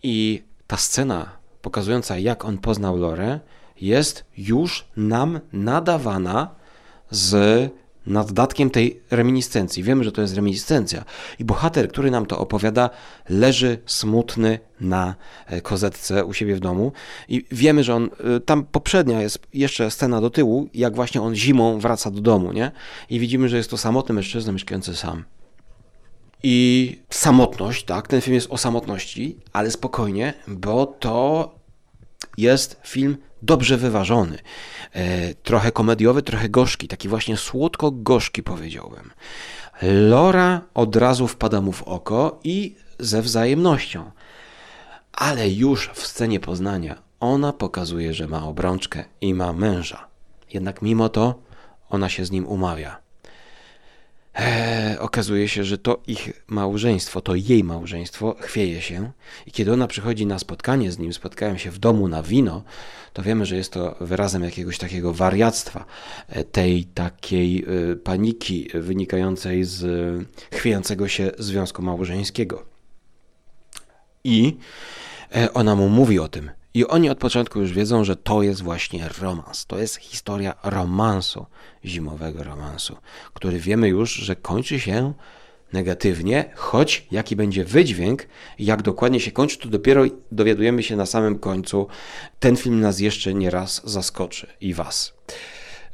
I 0.03 0.43
ta 0.67 0.77
scena 0.77 1.37
pokazująca, 1.63 2.19
jak 2.19 2.45
on 2.45 2.59
poznał 2.59 2.97
Lorę, 2.97 3.41
jest 3.81 4.25
już 4.37 4.85
nam 4.97 5.41
nadawana 5.53 6.55
z 7.11 7.71
naddatkiem 8.07 8.71
tej 8.71 9.01
reminiscencji. 9.11 9.83
Wiemy, 9.83 10.05
że 10.05 10.13
to 10.13 10.23
jest 10.23 10.35
reminiscencja. 10.35 11.05
I 11.39 11.45
bohater, 11.45 11.89
który 11.89 12.11
nam 12.11 12.27
to 12.27 12.39
opowiada, 12.39 12.91
leży 13.29 13.79
smutny 13.87 14.59
na 14.81 15.15
e, 15.47 15.61
kozetce 15.61 16.25
u 16.25 16.33
siebie 16.33 16.57
w 16.57 16.61
domu. 16.61 16.93
I 17.29 17.45
wiemy, 17.53 17.85
że 17.85 17.95
on, 17.95 18.11
e, 18.37 18.41
tam 18.41 18.65
poprzednia 18.65 19.23
jest 19.23 19.39
jeszcze 19.55 19.91
scena 19.91 20.21
do 20.21 20.31
tyłu, 20.31 20.69
jak 20.75 20.95
właśnie 20.95 21.23
on 21.23 21.35
zimą 21.35 21.81
wraca 21.81 22.11
do 22.11 22.21
domu, 22.21 22.53
nie? 22.53 22.71
I 23.11 23.21
widzimy, 23.21 23.49
że 23.49 23.57
jest 23.57 23.71
to 23.71 23.77
samotny 23.77 24.15
mężczyzna 24.15 24.53
mieszkający 24.53 24.97
sam. 24.97 25.25
I 26.43 26.99
samotność, 27.11 27.85
tak, 27.85 28.09
ten 28.09 28.21
film 28.21 28.35
jest 28.35 28.51
o 28.51 28.59
samotności, 28.59 29.37
ale 29.53 29.71
spokojnie, 29.71 30.35
bo 30.49 30.87
to 30.87 31.55
jest 32.39 32.81
film 32.85 33.17
dobrze 33.45 33.77
wyważony. 33.77 34.39
E, 34.93 35.35
trochę 35.35 35.73
komediowy, 35.73 36.23
trochę 36.23 36.49
gorzki, 36.49 36.89
taki 36.89 37.09
właśnie 37.09 37.37
słodko-gorzki 37.37 38.43
powiedziałbym. 38.43 39.11
Lora 39.83 40.61
od 40.75 40.97
razu 40.97 41.29
wpada 41.29 41.61
mu 41.61 41.73
w 41.73 41.83
oko 41.83 42.41
i 42.45 42.77
ze 42.99 43.23
wzajemnością. 43.23 44.11
Ale 45.13 45.51
już 45.51 45.91
w 45.95 46.07
scenie 46.07 46.41
poznania 46.41 47.03
ona 47.21 47.53
pokazuje, 47.53 48.15
że 48.15 48.27
ma 48.27 48.45
obrączkę 48.45 49.05
i 49.21 49.35
ma 49.35 49.53
męża. 49.53 50.07
Jednak 50.53 50.83
mimo 50.83 51.09
to 51.09 51.35
ona 51.91 52.09
się 52.09 52.25
z 52.25 52.31
nim 52.31 52.47
umawia. 52.47 53.04
Eee, 54.35 54.99
okazuje 54.99 55.49
się, 55.49 55.65
że 55.65 55.79
to 55.79 56.03
ich 56.07 56.45
małżeństwo, 56.47 57.21
to 57.21 57.35
jej 57.35 57.65
małżeństwo 57.65 58.37
chwieje 58.41 58.83
się 58.83 59.11
i 59.47 59.53
kiedy 59.53 59.73
ona 59.73 59.87
przychodzi 59.87 60.27
na 60.27 60.39
spotkanie 60.39 60.93
z 60.93 60.99
nim, 60.99 61.13
spotkają 61.13 61.59
się 61.59 61.71
w 61.71 61.79
domu 61.79 62.09
na 62.09 62.23
wino, 62.23 62.63
to 63.13 63.23
wiemy, 63.23 63.47
że 63.47 63.57
jest 63.57 63.73
to 63.73 63.97
wyrazem 64.01 64.45
jakiegoś 64.45 64.79
takiego 64.79 65.13
wariactwa, 65.13 65.85
e, 66.29 66.45
tej 66.45 66.85
takiej 66.85 67.65
e, 67.93 67.97
paniki 67.97 68.69
wynikającej 68.75 69.65
z 69.65 69.85
e, 69.85 70.57
chwiejącego 70.57 71.09
się 71.09 71.31
związku 71.39 71.83
małżeńskiego. 71.83 72.65
I 74.25 74.57
ona 75.55 75.75
mu 75.75 75.89
mówi 75.89 76.19
o 76.19 76.29
tym, 76.29 76.51
i 76.75 76.87
oni 76.87 77.11
od 77.11 77.19
początku 77.19 77.61
już 77.61 77.73
wiedzą, 77.73 78.05
że 78.05 78.17
to 78.17 78.43
jest 78.43 78.63
właśnie 78.63 79.09
romans. 79.21 79.67
To 79.67 79.79
jest 79.79 79.97
historia 79.97 80.55
romansu, 80.63 81.47
zimowego 81.85 82.45
romansu, 82.45 82.97
który 83.35 83.59
wiemy 83.59 83.89
już, 83.89 84.13
że 84.13 84.37
kończy 84.37 84.81
się 84.81 85.13
negatywnie, 85.73 86.51
choć 86.55 87.07
jaki 87.11 87.37
będzie 87.37 87.65
wydźwięk, 87.65 88.27
jak 88.59 88.83
dokładnie 88.83 89.21
się 89.21 89.31
kończy, 89.31 89.59
to 89.59 89.69
dopiero 89.69 90.05
dowiadujemy 90.33 90.83
się 90.83 90.97
na 90.97 91.07
samym 91.07 91.39
końcu. 91.39 91.87
Ten 92.41 92.57
film 92.57 92.81
nas 92.81 93.01
jeszcze 93.01 93.35
nie 93.35 93.51
raz 93.51 93.81
zaskoczy 93.85 94.47
i 94.61 94.75
Was. 94.75 95.15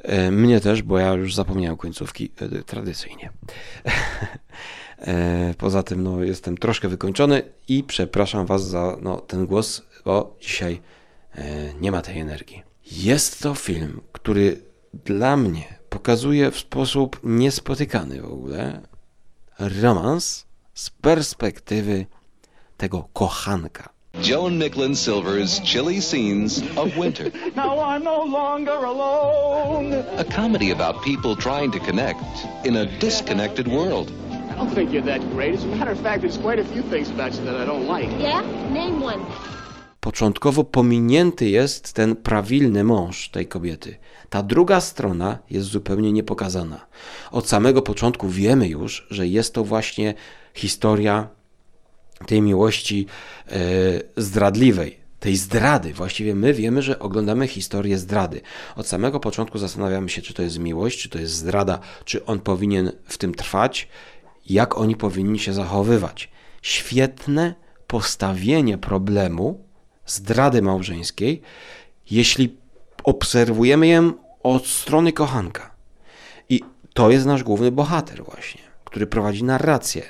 E, 0.02 0.30
mnie 0.30 0.60
też, 0.60 0.82
bo 0.82 0.98
ja 0.98 1.12
już 1.12 1.34
zapomniałem 1.34 1.76
końcówki 1.76 2.32
e, 2.40 2.62
tradycyjnie. 2.62 3.30
E, 5.00 5.54
poza 5.58 5.82
tym 5.82 6.02
no, 6.02 6.24
jestem 6.24 6.58
troszkę 6.58 6.88
wykończony 6.88 7.42
i 7.68 7.84
przepraszam 7.84 8.46
Was 8.46 8.68
za 8.68 8.96
no, 9.02 9.16
ten 9.20 9.46
głos 9.46 9.82
bo 10.04 10.36
dzisiaj 10.40 10.80
e, 11.34 11.74
nie 11.80 11.92
ma 11.92 12.02
tej 12.02 12.18
energii. 12.18 12.62
Jest 12.92 13.42
to 13.42 13.54
film, 13.54 14.00
który 14.12 14.62
dla 15.04 15.36
mnie 15.36 15.78
pokazuje 15.88 16.50
w 16.50 16.58
sposób 16.58 17.20
niespotykany 17.22 18.22
w 18.22 18.32
ogóle 18.32 18.80
romans 19.58 20.46
z 20.74 20.90
perspektywy 20.90 22.06
tego 22.76 23.08
kochanka. 23.12 23.88
Joan 24.22 24.58
Nicklin 24.58 24.94
Silver's 24.94 25.62
chilly 25.64 26.02
scenes 26.02 26.62
of 26.76 26.94
winter. 26.94 27.30
Now 27.56 27.78
I'm 27.78 28.02
no 28.02 28.24
longer 28.24 28.84
alone. 28.84 30.04
A 30.18 30.24
comedy 30.24 30.72
about 30.72 31.04
people 31.04 31.36
trying 31.36 31.72
to 31.72 31.78
connect 31.78 32.24
in 32.64 32.76
a 32.76 32.86
disconnected 32.86 33.68
world. 33.68 34.12
Don't 34.60 34.74
think 34.74 34.92
you're 34.92 35.06
that 35.06 35.22
great. 35.30 35.54
As 35.54 35.64
a 35.64 35.68
matter 35.68 35.92
of 35.92 36.00
fact, 36.00 36.20
there's 36.20 36.36
quite 36.36 36.60
a 36.60 36.64
few 36.64 36.82
things 36.82 37.08
about 37.10 37.32
you 37.34 37.44
that 37.44 37.54
I 37.54 37.64
don't 37.64 37.86
like. 37.86 38.10
Yeah? 38.20 38.42
Name 38.70 39.04
one. 39.04 39.20
początkowo 40.00 40.64
pominięty 40.64 41.50
jest 41.50 41.92
ten 41.92 42.16
prawilny 42.16 42.84
mąż 42.84 43.28
tej 43.28 43.46
kobiety. 43.46 43.96
Ta 44.30 44.42
druga 44.42 44.80
strona 44.80 45.38
jest 45.50 45.68
zupełnie 45.68 46.12
niepokazana. 46.12 46.86
Od 47.30 47.48
samego 47.48 47.82
początku 47.82 48.28
wiemy 48.28 48.68
już, 48.68 49.06
że 49.10 49.26
jest 49.26 49.54
to 49.54 49.64
właśnie 49.64 50.14
historia 50.54 51.28
tej 52.26 52.42
miłości 52.42 53.06
e, 53.48 53.56
zdradliwej, 54.16 55.00
tej 55.20 55.36
zdrady. 55.36 55.92
Właściwie 55.92 56.34
my 56.34 56.54
wiemy, 56.54 56.82
że 56.82 56.98
oglądamy 56.98 57.48
historię 57.48 57.98
zdrady. 57.98 58.40
Od 58.76 58.86
samego 58.86 59.20
początku 59.20 59.58
zastanawiamy 59.58 60.08
się, 60.08 60.22
czy 60.22 60.34
to 60.34 60.42
jest 60.42 60.58
miłość, 60.58 61.02
czy 61.02 61.08
to 61.08 61.18
jest 61.18 61.34
zdrada, 61.34 61.78
czy 62.04 62.24
on 62.24 62.40
powinien 62.40 62.92
w 63.04 63.18
tym 63.18 63.34
trwać, 63.34 63.88
jak 64.46 64.78
oni 64.78 64.96
powinni 64.96 65.38
się 65.38 65.52
zachowywać. 65.52 66.30
Świetne 66.62 67.54
postawienie 67.86 68.78
problemu 68.78 69.64
zdrady 70.06 70.62
małżeńskiej, 70.62 71.42
jeśli 72.10 72.56
obserwujemy 73.04 73.86
ją 73.88 74.12
od 74.42 74.66
strony 74.66 75.12
kochanka. 75.12 75.70
I 76.48 76.60
to 76.94 77.10
jest 77.10 77.26
nasz 77.26 77.42
główny 77.42 77.72
bohater 77.72 78.24
właśnie, 78.24 78.60
który 78.84 79.06
prowadzi 79.06 79.44
narrację. 79.44 80.02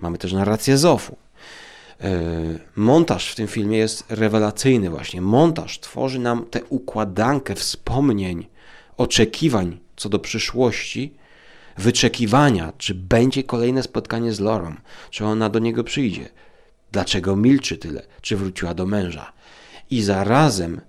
Mamy 0.00 0.18
też 0.18 0.32
narrację 0.32 0.78
Zofu. 0.78 1.16
E, 2.00 2.10
montaż 2.76 3.32
w 3.32 3.34
tym 3.34 3.46
filmie 3.46 3.78
jest 3.78 4.04
rewelacyjny 4.08 4.90
właśnie. 4.90 5.20
Montaż 5.20 5.80
tworzy 5.80 6.18
nam 6.18 6.44
tę 6.44 6.64
układankę 6.64 7.54
wspomnień, 7.54 8.46
oczekiwań 8.96 9.80
co 9.96 10.08
do 10.08 10.18
przyszłości, 10.18 11.14
wyczekiwania, 11.78 12.72
czy 12.78 12.94
będzie 12.94 13.44
kolejne 13.44 13.82
spotkanie 13.82 14.32
z 14.32 14.40
Lorą, 14.40 14.74
czy 15.10 15.24
ona 15.24 15.48
do 15.48 15.58
niego 15.58 15.84
przyjdzie, 15.84 16.28
dlaczego 16.92 17.36
milczy 17.36 17.78
tyle, 17.78 18.02
czy 18.20 18.36
wróciła 18.36 18.74
do 18.74 18.86
męża. 18.86 19.32
I 19.90 20.02
zarazem 20.02 20.80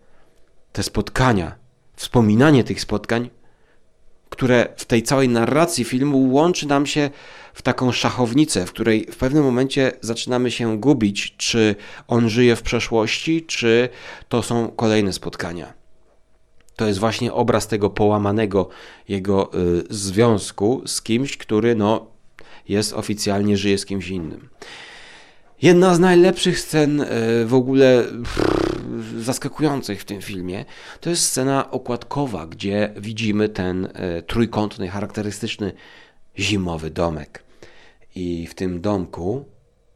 te 0.72 0.84
spotkania, 0.84 1.56
wspominanie 1.96 2.64
tych 2.64 2.82
spotkań, 2.82 3.30
które 4.30 4.68
w 4.78 4.86
tej 4.86 5.04
całej 5.04 5.30
narracji 5.30 5.84
filmu 5.84 6.34
łączy 6.34 6.68
nam 6.68 6.86
się 6.86 7.10
w 7.54 7.62
taką 7.62 7.92
szachownicę, 7.92 8.66
w 8.66 8.72
której 8.72 9.08
w 9.12 9.18
pewnym 9.18 9.44
momencie 9.44 9.92
zaczynamy 10.02 10.52
się 10.52 10.80
gubić, 10.80 11.36
czy 11.38 11.76
on 12.08 12.30
żyje 12.30 12.56
w 12.56 12.62
przeszłości, 12.62 13.46
czy 13.46 13.90
to 14.30 14.44
są 14.44 14.68
kolejne 14.68 15.14
spotkania. 15.14 15.81
To 16.82 16.88
jest 16.88 17.00
właśnie 17.00 17.34
obraz 17.34 17.68
tego 17.68 17.90
połamanego 17.90 18.70
jego 19.08 19.52
y, 19.54 19.84
związku 19.90 20.82
z 20.86 21.02
kimś, 21.02 21.38
który 21.38 21.76
no, 21.76 22.08
jest 22.70 22.94
oficjalnie, 22.94 23.58
żyje 23.58 23.78
z 23.78 23.86
kimś 23.86 24.10
innym. 24.10 24.50
Jedna 25.62 25.96
z 25.96 26.00
najlepszych 26.00 26.60
scen 26.60 27.02
y, 27.02 27.08
w 27.46 27.54
ogóle 27.54 28.04
pff, 28.04 28.42
zaskakujących 29.18 30.02
w 30.02 30.06
tym 30.06 30.22
filmie 30.22 30.66
to 31.02 31.10
jest 31.10 31.24
scena 31.24 31.72
okładkowa, 31.72 32.48
gdzie 32.48 32.94
widzimy 32.98 33.50
ten 33.50 33.86
y, 33.86 34.24
trójkątny, 34.28 34.88
charakterystyczny 34.88 35.74
zimowy 36.40 36.90
domek. 36.90 37.44
I 38.16 38.48
w 38.48 38.56
tym 38.56 38.82
domku, 38.82 39.46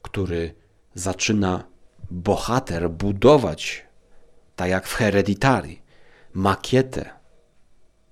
który 0.01 0.53
zaczyna 0.93 1.63
bohater 2.11 2.89
budować, 2.89 3.85
tak 4.55 4.69
jak 4.69 4.87
w 4.87 4.93
Hereditary, 4.93 5.84
makietę, 6.35 7.09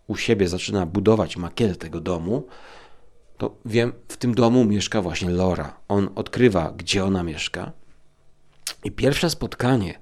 u 0.07 0.17
siebie 0.17 0.47
zaczyna 0.47 0.85
budować 0.85 1.37
makietę 1.37 1.75
tego 1.75 2.01
domu, 2.01 2.47
to 3.37 3.57
wiem, 3.65 3.93
w 4.07 4.17
tym 4.17 4.35
domu 4.35 4.65
mieszka 4.65 5.01
właśnie 5.01 5.29
Laura. 5.29 5.79
On 5.87 6.09
odkrywa, 6.15 6.73
gdzie 6.77 7.05
ona 7.05 7.23
mieszka. 7.23 7.71
I 8.83 8.91
pierwsze 8.91 9.29
spotkanie, 9.29 9.99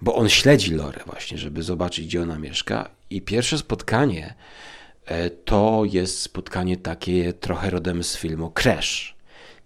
bo 0.00 0.14
on 0.14 0.28
śledzi 0.28 0.74
Lorę 0.74 1.00
właśnie, 1.06 1.38
żeby 1.38 1.62
zobaczyć, 1.62 2.06
gdzie 2.06 2.22
ona 2.22 2.38
mieszka. 2.38 2.90
I 3.10 3.22
pierwsze 3.22 3.58
spotkanie 3.58 4.34
E, 5.06 5.30
to 5.30 5.82
jest 5.92 6.20
spotkanie 6.20 6.76
takie 6.76 7.32
trochę 7.32 7.70
rodem 7.70 8.04
z 8.04 8.16
filmu 8.16 8.50
Crash. 8.50 9.16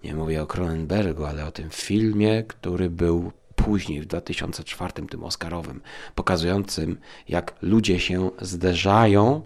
Nie 0.05 0.15
mówię 0.15 0.43
o 0.43 0.47
Cronenbergu, 0.47 1.25
ale 1.25 1.47
o 1.47 1.51
tym 1.51 1.71
filmie, 1.71 2.45
który 2.49 2.91
był 2.91 3.33
później, 3.67 4.01
w 4.01 4.07
2004, 4.07 4.93
tym 4.93 5.25
Oscarowym, 5.25 5.81
pokazującym, 6.15 6.99
jak 7.29 7.55
ludzie 7.63 8.01
się 8.01 8.31
zderzają 8.41 9.43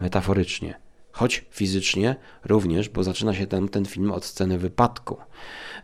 metaforycznie, 0.00 0.74
choć 1.12 1.44
fizycznie 1.50 2.16
również, 2.44 2.88
bo 2.88 3.02
zaczyna 3.02 3.34
się 3.34 3.46
ten, 3.46 3.68
ten 3.68 3.84
film 3.84 4.10
od 4.10 4.24
sceny 4.24 4.58
wypadku, 4.58 5.16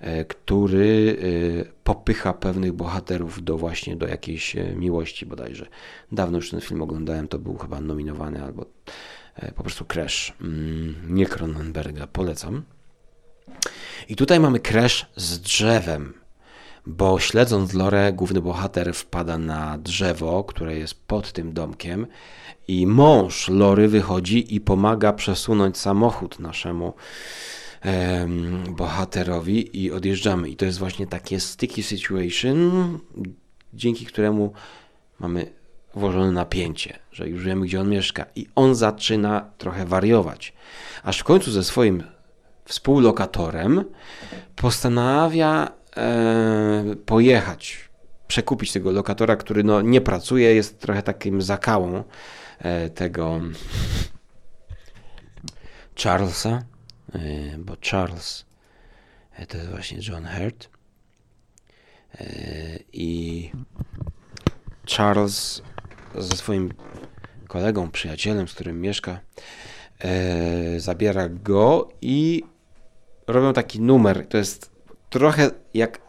e, 0.01 0.25
który 0.25 1.17
e, 1.21 1.73
popycha 1.85 2.33
pewnych 2.33 2.73
bohaterów 2.73 3.45
do 3.45 3.59
właśnie 3.59 3.97
do 3.97 4.07
jakiejś 4.07 4.57
miłości 4.77 5.27
bodajże. 5.27 5.67
Dawno 6.13 6.39
już 6.39 6.51
ten 6.51 6.61
film 6.61 6.83
oglądałem, 6.83 7.29
to 7.29 7.39
był 7.39 7.57
chyba 7.57 7.81
nominowany 7.81 8.43
albo 8.43 8.65
E, 9.39 9.53
po 9.53 9.63
prostu 9.63 9.85
crash, 9.85 10.33
mm, 10.41 10.95
nie 11.09 11.27
Cronenberga, 11.27 12.07
polecam. 12.07 12.63
I 14.09 14.17
tutaj 14.17 14.41
mamy 14.41 14.61
crash 14.61 15.07
z 15.17 15.41
drzewem, 15.41 16.15
bo 16.87 17.19
śledząc 17.21 17.75
Lorę, 17.75 18.13
główny 18.13 18.41
bohater 18.41 18.95
wpada 18.95 19.39
na 19.39 19.79
drzewo, 19.79 20.45
które 20.45 20.79
jest 20.79 21.07
pod 21.07 21.33
tym 21.33 21.53
domkiem 21.53 22.07
i 22.69 22.87
mąż 22.87 23.49
Lory 23.49 23.89
wychodzi 23.89 24.55
i 24.55 24.61
pomaga 24.61 25.13
przesunąć 25.13 25.79
samochód 25.79 26.39
naszemu 26.39 26.93
bohaterowi 28.69 29.85
i 29.85 29.93
odjeżdżamy. 29.93 30.51
I 30.51 30.57
to 30.57 30.65
jest 30.65 30.79
właśnie 30.79 31.07
takie 31.07 31.41
sticky 31.41 31.83
situation, 31.83 32.99
dzięki 33.75 34.07
któremu 34.07 34.53
mamy 35.19 35.53
włożone 35.95 36.33
napięcie, 36.33 36.99
że 37.13 37.29
już 37.29 37.45
wiemy, 37.45 37.67
gdzie 37.67 37.81
on 37.81 37.89
mieszka. 37.89 38.27
I 38.37 38.47
on 38.55 38.75
zaczyna 38.75 39.51
trochę 39.59 39.87
wariować. 39.87 40.53
Aż 41.03 41.19
w 41.19 41.25
końcu 41.25 41.51
ze 41.51 41.65
swoim 41.65 42.03
współlokatorem 42.65 43.85
postanawia 44.57 45.78
pojechać, 47.07 47.89
przekupić 48.29 48.73
tego 48.73 48.91
lokatora, 48.91 49.37
który 49.37 49.65
no, 49.65 49.83
nie 49.83 50.01
pracuje, 50.01 50.55
jest 50.55 50.81
trochę 50.81 51.03
takim 51.03 51.43
zakałą 51.43 52.05
e, 52.59 52.91
tego 52.91 53.41
Charlesa, 56.03 56.63
e, 57.15 57.19
bo 57.59 57.77
Charles 57.91 58.47
e, 59.37 59.47
to 59.47 59.57
jest 59.57 59.71
właśnie 59.71 59.99
John 60.09 60.27
Hurt. 60.27 60.69
E, 62.15 62.27
I 62.93 63.51
Charles 64.97 65.63
ze 66.19 66.37
swoim 66.37 66.73
kolegą, 67.49 67.91
przyjacielem, 67.91 68.49
z 68.49 68.55
którym 68.55 68.81
mieszka, 68.81 69.21
e, 69.99 70.81
zabiera 70.81 71.29
go 71.29 71.89
i 72.01 72.43
robią 73.27 73.53
taki 73.53 73.81
numer. 73.81 74.27
To 74.27 74.39
jest 74.39 74.78
trochę 75.11 75.51
jak 75.75 76.01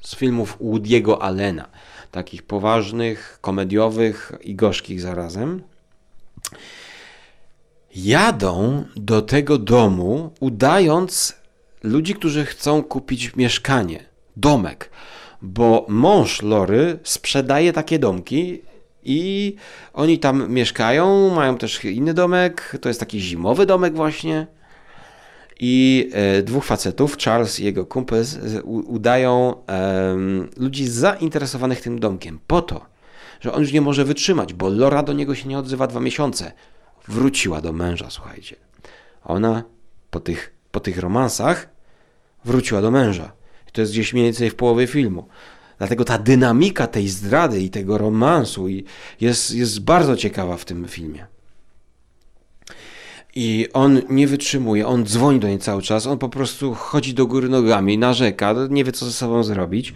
z 0.00 0.16
filmów 0.16 0.58
Woody'ego 0.60 1.16
Allena, 1.20 1.68
takich 2.10 2.42
poważnych, 2.42 3.38
komediowych 3.40 4.32
i 4.40 4.54
gorzkich 4.54 5.00
zarazem. 5.00 5.62
Jadą 7.94 8.84
do 8.96 9.22
tego 9.22 9.58
domu, 9.58 10.30
udając 10.40 11.36
ludzi, 11.82 12.14
którzy 12.14 12.44
chcą 12.44 12.82
kupić 12.82 13.36
mieszkanie, 13.36 14.04
domek, 14.36 14.90
bo 15.42 15.86
mąż 15.88 16.42
Lory 16.42 16.98
sprzedaje 17.04 17.72
takie 17.72 17.98
domki 17.98 18.62
i 19.02 19.54
oni 19.92 20.18
tam 20.18 20.52
mieszkają, 20.52 21.34
mają 21.34 21.58
też 21.58 21.84
inny 21.84 22.14
domek, 22.14 22.76
to 22.80 22.88
jest 22.88 23.00
taki 23.00 23.20
zimowy 23.20 23.66
domek 23.66 23.94
właśnie. 23.94 24.46
I 25.58 26.10
e, 26.12 26.42
dwóch 26.42 26.64
facetów, 26.64 27.16
Charles 27.16 27.60
i 27.60 27.64
jego 27.64 27.86
kumpel, 27.86 28.24
udają 28.64 29.54
ludzi 30.56 30.88
zainteresowanych 30.88 31.80
tym 31.80 31.98
domkiem 31.98 32.40
po 32.46 32.62
to, 32.62 32.86
że 33.40 33.52
on 33.52 33.60
już 33.60 33.72
nie 33.72 33.80
może 33.80 34.04
wytrzymać, 34.04 34.52
bo 34.52 34.68
Lora 34.68 35.02
do 35.02 35.12
niego 35.12 35.34
się 35.34 35.48
nie 35.48 35.58
odzywa 35.58 35.86
dwa 35.86 36.00
miesiące. 36.00 36.52
Wróciła 37.08 37.60
do 37.60 37.72
męża, 37.72 38.10
słuchajcie. 38.10 38.56
Ona 39.24 39.62
po 40.10 40.20
tych, 40.20 40.54
po 40.70 40.80
tych 40.80 40.98
romansach 40.98 41.68
wróciła 42.44 42.82
do 42.82 42.90
męża. 42.90 43.32
I 43.68 43.72
to 43.72 43.80
jest 43.80 43.92
gdzieś 43.92 44.12
mniej 44.12 44.24
więcej 44.24 44.50
w 44.50 44.54
połowie 44.54 44.86
filmu. 44.86 45.28
Dlatego 45.78 46.04
ta 46.04 46.18
dynamika 46.18 46.86
tej 46.86 47.08
zdrady 47.08 47.60
i 47.60 47.70
tego 47.70 47.98
romansu 47.98 48.66
jest, 49.20 49.54
jest 49.54 49.80
bardzo 49.80 50.16
ciekawa 50.16 50.56
w 50.56 50.64
tym 50.64 50.88
filmie. 50.88 51.26
I 53.40 53.68
on 53.72 54.02
nie 54.08 54.26
wytrzymuje, 54.26 54.86
on 54.86 55.06
dzwoni 55.06 55.40
do 55.40 55.48
niej 55.48 55.58
cały 55.58 55.82
czas, 55.82 56.06
on 56.06 56.18
po 56.18 56.28
prostu 56.28 56.74
chodzi 56.74 57.14
do 57.14 57.26
góry 57.26 57.48
nogami, 57.48 57.98
narzeka, 57.98 58.54
nie 58.70 58.84
wie 58.84 58.92
co 58.92 59.06
ze 59.06 59.12
sobą 59.12 59.42
zrobić. 59.42 59.94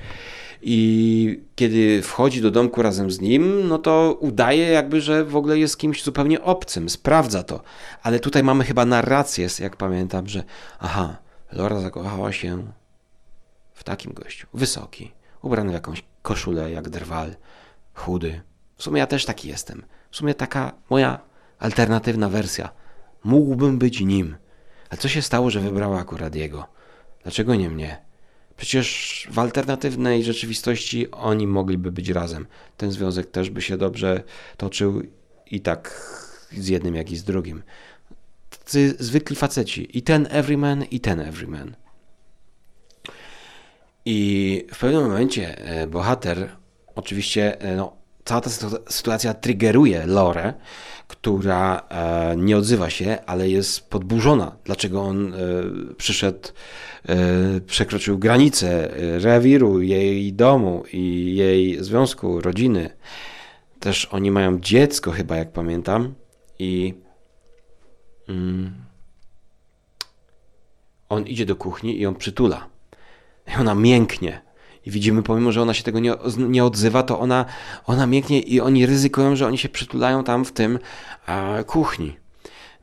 I 0.62 1.40
kiedy 1.54 2.02
wchodzi 2.02 2.40
do 2.42 2.50
domku 2.50 2.82
razem 2.82 3.10
z 3.10 3.20
nim, 3.20 3.68
no 3.68 3.78
to 3.78 4.16
udaje 4.20 4.68
jakby, 4.68 5.00
że 5.00 5.24
w 5.24 5.36
ogóle 5.36 5.58
jest 5.58 5.78
kimś 5.78 6.04
zupełnie 6.04 6.42
obcym, 6.42 6.88
sprawdza 6.88 7.42
to. 7.42 7.62
Ale 8.02 8.20
tutaj 8.20 8.42
mamy 8.42 8.64
chyba 8.64 8.84
narrację, 8.84 9.48
jak 9.60 9.76
pamiętam, 9.76 10.28
że 10.28 10.44
aha, 10.78 11.16
Laura 11.52 11.80
zakochała 11.80 12.32
się 12.32 12.72
w 13.74 13.84
takim 13.84 14.12
gościu, 14.12 14.46
wysoki, 14.54 15.12
ubrany 15.42 15.70
w 15.70 15.74
jakąś 15.74 16.04
koszulę 16.22 16.70
jak 16.70 16.88
drwal, 16.88 17.34
chudy. 17.94 18.40
W 18.76 18.82
sumie 18.82 18.98
ja 18.98 19.06
też 19.06 19.24
taki 19.24 19.48
jestem. 19.48 19.82
W 20.10 20.16
sumie 20.16 20.34
taka 20.34 20.72
moja 20.90 21.18
alternatywna 21.58 22.28
wersja. 22.28 22.81
Mógłbym 23.24 23.78
być 23.78 24.00
nim. 24.00 24.36
Ale 24.90 24.98
co 24.98 25.08
się 25.08 25.22
stało, 25.22 25.50
że 25.50 25.60
wybrała 25.60 25.98
akurat 25.98 26.34
jego? 26.34 26.66
Dlaczego 27.22 27.54
nie 27.54 27.70
mnie? 27.70 28.02
Przecież 28.56 29.28
w 29.30 29.38
alternatywnej 29.38 30.24
rzeczywistości 30.24 31.10
oni 31.10 31.46
mogliby 31.46 31.92
być 31.92 32.08
razem. 32.08 32.46
Ten 32.76 32.92
związek 32.92 33.30
też 33.30 33.50
by 33.50 33.62
się 33.62 33.76
dobrze 33.76 34.22
toczył 34.56 35.02
i 35.50 35.60
tak 35.60 36.10
z 36.52 36.68
jednym, 36.68 36.94
jak 36.94 37.10
i 37.10 37.16
z 37.16 37.24
drugim. 37.24 37.62
Tacy 38.50 38.94
zwykli 38.98 39.36
faceci. 39.36 39.98
I 39.98 40.02
ten 40.02 40.28
everyman, 40.30 40.84
i 40.84 41.00
ten 41.00 41.20
everyman. 41.20 41.76
I 44.04 44.66
w 44.74 44.78
pewnym 44.78 45.02
momencie 45.02 45.58
e, 45.58 45.86
bohater, 45.86 46.56
oczywiście, 46.94 47.60
e, 47.60 47.76
no, 47.76 47.96
cała 48.24 48.40
ta 48.40 48.50
sytuacja 48.88 49.34
triggeruje 49.34 50.06
Lorę, 50.06 50.54
która 51.08 51.82
e, 51.88 52.36
nie 52.36 52.56
odzywa 52.56 52.90
się, 52.90 53.18
ale 53.26 53.50
jest 53.50 53.90
podburzona. 53.90 54.56
Dlaczego 54.64 55.02
on 55.02 55.34
przyszedł, 55.96 56.48
przekroczył 57.66 58.18
granicę 58.18 58.90
rewiru 59.18 59.82
jej 59.82 60.32
domu 60.32 60.84
i 60.92 61.34
jej 61.36 61.84
związku, 61.84 62.40
rodziny. 62.40 62.90
Też 63.82 64.04
oni 64.04 64.30
mają 64.30 64.60
dziecko, 64.60 65.10
chyba, 65.10 65.36
jak 65.36 65.52
pamiętam. 65.52 66.14
I 66.58 66.94
mm, 68.28 68.72
on 71.08 71.26
idzie 71.26 71.46
do 71.46 71.56
kuchni 71.56 72.00
i 72.00 72.06
on 72.06 72.14
przytula. 72.14 72.66
I 73.48 73.60
ona 73.60 73.74
mięknie. 73.74 74.40
I 74.86 74.90
widzimy, 74.90 75.22
pomimo, 75.22 75.52
że 75.52 75.62
ona 75.62 75.74
się 75.74 75.82
tego 75.82 76.00
nie, 76.00 76.14
nie 76.38 76.64
odzywa, 76.64 77.02
to 77.02 77.20
ona, 77.20 77.44
ona 77.86 78.06
mięknie 78.06 78.40
i 78.40 78.60
oni 78.60 78.86
ryzykują, 78.86 79.36
że 79.36 79.46
oni 79.46 79.58
się 79.58 79.68
przytulają 79.68 80.24
tam 80.24 80.44
w 80.44 80.52
tym 80.52 80.78
a, 81.26 81.58
kuchni. 81.66 82.16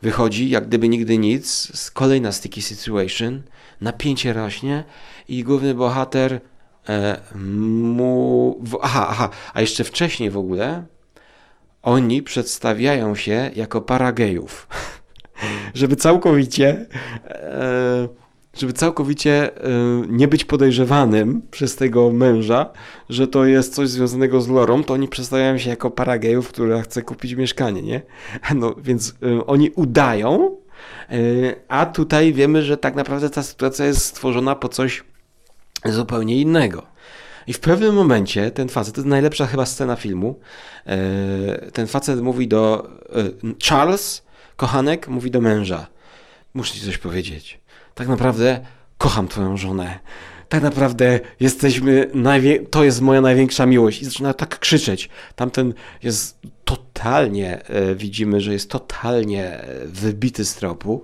Wychodzi, 0.02 0.50
jak 0.50 0.68
gdyby 0.68 0.90
nigdy 0.90 1.18
nic, 1.18 1.72
kolejna 1.94 2.32
sticky 2.32 2.62
situation, 2.62 3.42
napięcie 3.82 4.34
rośnie 4.34 4.84
i 5.28 5.44
główny 5.44 5.74
bohater 5.74 6.42
e, 6.90 7.20
mu... 7.36 8.62
Aha, 8.82 9.08
aha, 9.10 9.30
a 9.54 9.62
jeszcze 9.62 9.84
wcześniej 9.84 10.30
w 10.30 10.38
ogóle 10.38 10.84
oni 11.82 12.24
przedstawiają 12.24 13.16
się 13.16 13.52
jako 13.56 13.82
para 13.82 14.12
gejów. 14.12 14.68
Żeby 15.74 15.96
całkowicie... 15.96 16.86
E, 17.28 18.29
żeby 18.54 18.74
całkowicie 18.74 19.52
y, 19.58 19.72
nie 20.08 20.28
być 20.28 20.46
podejrzewanym 20.46 21.42
przez 21.52 21.76
tego 21.76 22.12
męża, 22.12 22.70
że 23.10 23.28
to 23.28 23.46
jest 23.46 23.76
coś 23.76 23.90
związanego 23.90 24.42
z 24.42 24.50
Lorą, 24.50 24.84
to 24.84 24.94
oni 24.94 25.08
przedstawiają 25.08 25.58
się 25.58 25.70
jako 25.70 25.92
para 25.92 26.20
gejów, 26.20 26.50
która 26.50 26.82
chce 26.82 27.02
kupić 27.02 27.34
mieszkanie, 27.34 27.82
nie? 27.82 28.02
No 28.56 28.76
więc 28.78 29.14
y, 29.24 29.46
oni 29.46 29.72
udają, 29.72 30.58
y, 31.12 31.56
a 31.68 31.86
tutaj 31.86 32.34
wiemy, 32.34 32.64
że 32.64 32.78
tak 32.78 32.96
naprawdę 32.96 33.30
ta 33.30 33.44
sytuacja 33.44 33.86
jest 33.86 34.06
stworzona 34.06 34.56
po 34.56 34.70
coś 34.70 35.04
zupełnie 35.86 36.42
innego. 36.42 36.84
I 37.48 37.54
w 37.54 37.60
pewnym 37.60 37.96
momencie 37.96 38.52
ten 38.52 38.70
facet, 38.70 38.96
to 38.96 39.02
jest 39.02 39.10
najlepsza 39.10 39.46
chyba 39.46 39.66
scena 39.66 39.96
filmu, 39.96 40.40
ten 41.74 41.88
facet 41.88 42.22
mówi 42.22 42.48
do 42.48 42.90
Charles, 43.64 44.24
kochanek, 44.56 45.08
mówi 45.08 45.32
do 45.32 45.42
męża. 45.42 45.88
Muszę 46.54 46.74
ci 46.74 46.86
coś 46.86 46.98
powiedzieć 46.98 47.60
tak 48.00 48.08
naprawdę 48.08 48.60
kocham 48.98 49.28
twoją 49.28 49.58
żonę. 49.58 50.00
Tak 50.50 50.64
naprawdę 50.64 51.20
jesteśmy, 51.40 52.12
to 52.72 52.84
jest 52.84 53.02
moja 53.02 53.22
największa 53.22 53.66
miłość. 53.66 54.02
I 54.02 54.06
zaczyna 54.06 54.34
tak 54.34 54.60
krzyczeć. 54.60 55.10
Tamten 55.36 55.74
jest 56.04 56.40
totalnie, 56.66 57.66
e, 57.66 57.96
widzimy, 57.96 58.42
że 58.42 58.54
jest 58.54 58.70
totalnie 58.70 59.46
e, 59.46 59.86
wybity 59.86 60.46
z 60.46 60.56
tropu. 60.56 61.04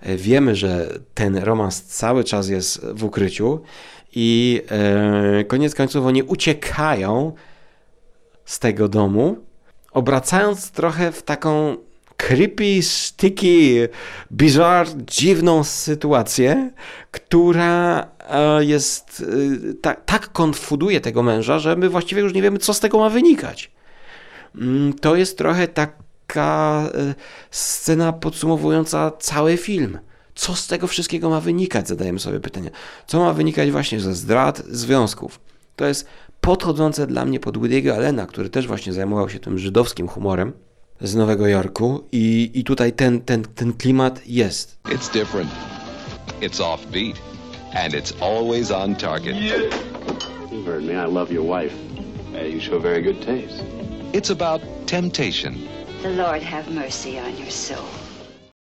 E, 0.00 0.16
wiemy, 0.16 0.54
że 0.54 0.98
ten 1.14 1.36
romans 1.36 1.82
cały 1.82 2.24
czas 2.24 2.48
jest 2.48 2.86
w 2.86 3.04
ukryciu 3.04 3.60
i 4.14 4.62
koniec 5.48 5.74
końców 5.74 6.06
oni 6.06 6.22
uciekają 6.22 7.32
z 8.44 8.58
tego 8.58 8.88
domu, 8.88 9.36
obracając 9.92 10.70
trochę 10.70 11.12
w 11.12 11.22
taką 11.22 11.76
creepy, 12.16 12.82
sticky, 12.82 13.88
bizarre, 14.32 14.90
dziwną 15.06 15.64
sytuację, 15.64 16.70
która 17.10 18.06
e, 18.28 18.64
jest 18.64 19.24
tak, 19.82 20.04
tak 20.04 20.32
konfuduje 20.32 21.00
tego 21.00 21.22
męża, 21.22 21.58
że 21.58 21.76
my 21.76 21.88
właściwie 21.88 22.22
już 22.22 22.34
nie 22.34 22.42
wiemy, 22.42 22.58
co 22.58 22.74
z 22.74 22.80
tego 22.80 22.98
ma 22.98 23.10
wynikać. 23.10 23.70
Mm, 24.54 24.92
to 24.92 25.16
jest 25.16 25.38
trochę 25.38 25.68
taka 25.68 26.82
e, 26.94 27.14
scena 27.50 28.12
podsumowująca 28.12 29.12
cały 29.18 29.56
film. 29.56 29.98
Co 30.34 30.54
z 30.54 30.66
tego 30.66 30.86
wszystkiego 30.86 31.30
ma 31.30 31.40
wynikać? 31.40 31.88
Zadajemy 31.88 32.18
sobie 32.18 32.40
pytanie. 32.40 32.70
Co 33.06 33.20
ma 33.20 33.32
wynikać 33.32 33.70
właśnie 33.70 34.00
ze 34.00 34.14
zdrad 34.14 34.62
związków? 34.68 35.40
To 35.76 35.86
jest 35.86 36.06
podchodzące 36.40 37.06
dla 37.06 37.24
mnie 37.24 37.40
pod 37.40 37.58
Woody'ego 37.58 37.90
Allena, 37.90 38.26
który 38.26 38.50
też 38.50 38.66
właśnie 38.66 38.92
zajmował 38.92 39.28
się 39.28 39.38
tym 39.38 39.58
żydowskim 39.58 40.08
humorem 40.08 40.52
z 41.00 41.14
Nowego 41.14 41.46
Jorku 41.46 42.04
i, 42.12 42.50
i 42.54 42.64
tutaj 42.64 42.92
ten, 42.92 43.20
ten, 43.20 43.44
ten 43.54 43.72
klimat 43.72 44.20
jest. 44.26 44.76
It's 44.84 45.12
different. 45.12 45.50
It's 46.40 46.60
offbeat. 46.60 47.16
And 47.74 47.94
it's 47.94 48.14
always 48.20 48.70
on 48.70 48.94
target. 48.96 49.36
You 49.36 50.62
heard 50.64 50.84
me. 50.84 50.94
I 50.94 51.06
love 51.06 51.32
your 51.34 51.44
wife. 51.44 51.74
You 52.52 52.60
show 52.60 52.80
very 52.80 53.02
good 53.02 53.20
taste. 53.26 53.64
It's 54.12 54.30
about 54.30 54.62
temptation. 54.86 55.54
The 56.02 56.10
Lord 56.10 56.42
have 56.42 56.70
mercy 56.70 57.18
on 57.18 57.36
your 57.38 57.50
soul. 57.50 57.84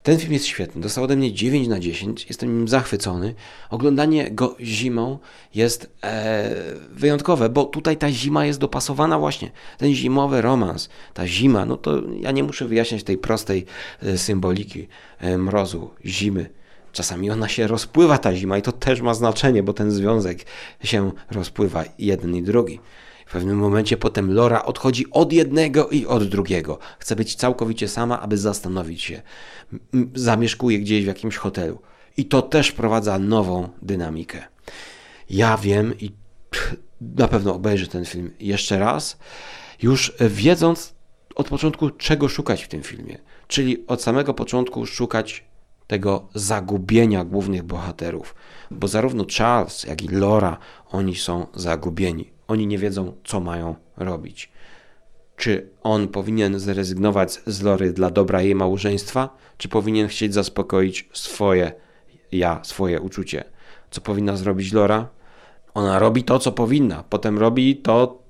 Ten 0.04 0.20
film 0.20 0.34
jest 0.34 0.46
świetny. 0.46 0.82
Dostał 0.82 1.04
ode 1.04 1.16
mnie 1.16 1.34
9 1.34 1.68
na 1.68 1.80
10. 1.80 2.26
Jestem 2.30 2.58
nim 2.58 2.68
zachwycony. 2.68 3.36
Oglądanie 3.70 4.32
go 4.32 4.56
zimą 4.60 5.20
jest 5.56 5.90
e, 6.04 6.56
wyjątkowe, 6.92 7.50
bo 7.50 7.66
tutaj 7.66 7.98
ta 7.98 8.12
zima 8.12 8.46
jest 8.46 8.60
dopasowana 8.60 9.20
właśnie. 9.20 9.52
Ten 9.78 9.94
zimowy 9.94 10.42
romans, 10.42 10.90
ta 11.14 11.28
zima, 11.28 11.66
no 11.66 11.78
to 11.78 12.02
ja 12.20 12.32
nie 12.32 12.44
muszę 12.44 12.66
wyjaśniać 12.68 13.04
tej 13.04 13.18
prostej 13.18 13.66
e, 14.02 14.18
symboliki 14.18 14.88
e, 15.20 15.38
mrozu, 15.38 15.90
zimy. 16.06 16.50
Czasami 16.92 17.32
ona 17.32 17.48
się 17.48 17.68
rozpływa, 17.68 18.18
ta 18.18 18.36
zima, 18.36 18.58
i 18.58 18.62
to 18.62 18.72
też 18.72 19.02
ma 19.02 19.14
znaczenie, 19.14 19.64
bo 19.64 19.74
ten 19.74 19.92
związek 19.92 20.40
się 20.84 21.12
rozpływa 21.32 21.84
jeden 22.00 22.36
i 22.36 22.44
drugi. 22.44 22.80
W 23.34 23.36
pewnym 23.36 23.58
momencie 23.58 23.98
potem 23.98 24.34
Lora 24.34 24.66
odchodzi 24.66 25.06
od 25.12 25.34
jednego 25.34 25.90
i 25.90 26.06
od 26.06 26.24
drugiego. 26.24 26.80
Chce 27.00 27.16
być 27.16 27.36
całkowicie 27.36 27.88
sama, 27.88 28.22
aby 28.22 28.38
zastanowić 28.38 29.02
się. 29.02 29.22
Zamieszkuje 30.16 30.80
gdzieś 30.80 31.04
w 31.04 31.08
jakimś 31.08 31.38
hotelu. 31.38 31.82
I 32.18 32.26
to 32.26 32.42
też 32.42 32.70
wprowadza 32.70 33.20
nową 33.20 33.70
dynamikę. 33.82 34.44
Ja 35.30 35.58
wiem 35.58 35.94
i 36.00 36.12
na 37.02 37.28
pewno 37.28 37.56
obejrzę 37.56 37.88
ten 37.88 38.06
film 38.06 38.32
jeszcze 38.40 38.80
raz, 38.80 39.18
już 39.82 40.14
wiedząc 40.20 40.94
od 41.36 41.50
początku, 41.50 41.90
czego 41.90 42.30
szukać 42.30 42.64
w 42.64 42.68
tym 42.68 42.84
filmie. 42.84 43.18
Czyli 43.48 43.88
od 43.88 44.02
samego 44.02 44.34
początku 44.34 44.86
szukać 44.86 45.46
tego 45.88 46.28
zagubienia 46.36 47.26
głównych 47.26 47.64
bohaterów. 47.64 48.36
Bo 48.72 48.88
zarówno 48.88 49.26
Charles, 49.38 49.84
jak 49.84 50.02
i 50.02 50.08
Laura, 50.08 50.58
oni 50.92 51.16
są 51.16 51.48
zagubieni. 51.54 52.33
Oni 52.48 52.68
nie 52.68 52.78
wiedzą, 52.78 53.14
co 53.24 53.40
mają 53.40 53.76
robić. 53.98 54.52
Czy 55.36 55.70
on 55.84 56.08
powinien 56.08 56.60
zrezygnować 56.60 57.40
z 57.46 57.62
Lory 57.62 57.94
dla 57.94 58.10
dobra 58.10 58.42
jej 58.42 58.56
małżeństwa, 58.56 59.38
czy 59.58 59.70
powinien 59.70 60.08
chcieć 60.08 60.34
zaspokoić 60.34 61.10
swoje 61.14 61.72
ja, 62.32 62.60
swoje 62.64 63.02
uczucie? 63.02 63.44
Co 63.92 64.02
powinna 64.02 64.38
zrobić 64.38 64.74
Lora? 64.74 65.08
Ona 65.74 66.00
robi 66.00 66.24
to, 66.24 66.40
co 66.40 66.52
powinna, 66.52 67.04
potem 67.10 67.40
robi 67.40 67.78
to, 67.78 68.24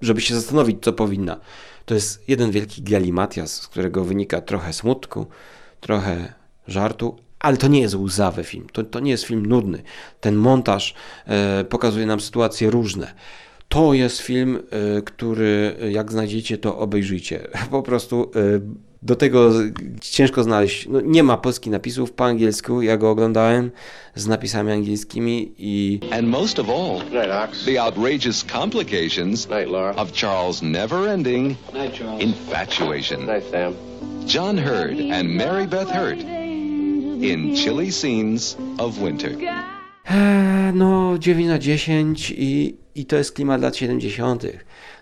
żeby 0.00 0.20
się 0.20 0.34
zastanowić, 0.34 0.82
co 0.82 0.92
powinna. 0.92 1.40
To 1.84 1.94
jest 1.94 2.28
jeden 2.28 2.50
wielki 2.50 2.82
galimatias, 2.82 3.52
z 3.52 3.68
którego 3.68 4.04
wynika 4.04 4.40
trochę 4.40 4.72
smutku, 4.72 5.26
trochę 5.80 6.32
żartu, 6.66 7.16
ale 7.40 7.56
to 7.56 7.68
nie 7.68 7.80
jest 7.80 7.94
łzawy 7.94 8.44
film, 8.44 8.66
to, 8.72 8.84
to 8.84 9.00
nie 9.00 9.10
jest 9.10 9.24
film 9.24 9.46
nudny. 9.46 9.82
Ten 10.20 10.36
montaż 10.36 10.94
e, 11.26 11.64
pokazuje 11.64 12.06
nam 12.06 12.20
sytuacje 12.20 12.70
różne. 12.70 13.14
To 13.68 13.94
jest 13.94 14.20
film, 14.20 14.58
e, 14.98 15.02
który 15.02 15.76
jak 15.90 16.12
znajdziecie, 16.12 16.58
to 16.58 16.78
obejrzyjcie. 16.78 17.48
Po 17.70 17.82
prostu 17.82 18.30
e, 18.36 18.88
do 19.02 19.16
tego 19.16 19.50
ciężko 20.00 20.42
znaleźć. 20.42 20.88
No, 20.88 21.00
nie 21.00 21.22
ma 21.22 21.36
polskich 21.36 21.72
napisów 21.72 22.12
po 22.12 22.24
angielsku. 22.24 22.82
Ja 22.82 22.96
go 22.96 23.10
oglądałem 23.10 23.70
z 24.14 24.26
napisami 24.26 24.72
angielskimi 24.72 25.52
i. 25.58 26.00
And 26.10 26.28
most 26.28 26.58
of 26.58 26.68
all, 26.68 27.00
the 27.64 27.82
outrageous 27.82 28.44
complications 28.52 29.48
Night, 29.48 29.68
of 29.96 30.12
Charles' 30.12 30.62
never 30.62 31.08
ending 31.08 31.48
Night, 31.74 31.98
Charles. 31.98 32.22
infatuation. 32.22 33.26
Night. 33.26 33.44
John 34.26 34.58
Hurd 34.58 35.12
and 35.12 35.28
Mary 35.28 35.66
Beth 35.66 35.90
Hurt 35.90 36.47
in 37.22 37.56
chilly 37.56 37.92
scenes 37.92 38.56
of 38.78 38.98
winter. 38.98 39.32
Eee, 40.04 40.72
no, 40.74 41.18
9 41.18 41.48
na 41.48 41.58
10 41.58 42.30
i, 42.30 42.76
i 42.94 43.06
to 43.06 43.16
jest 43.16 43.32
klimat 43.32 43.60
lat 43.60 43.76
70. 43.76 44.42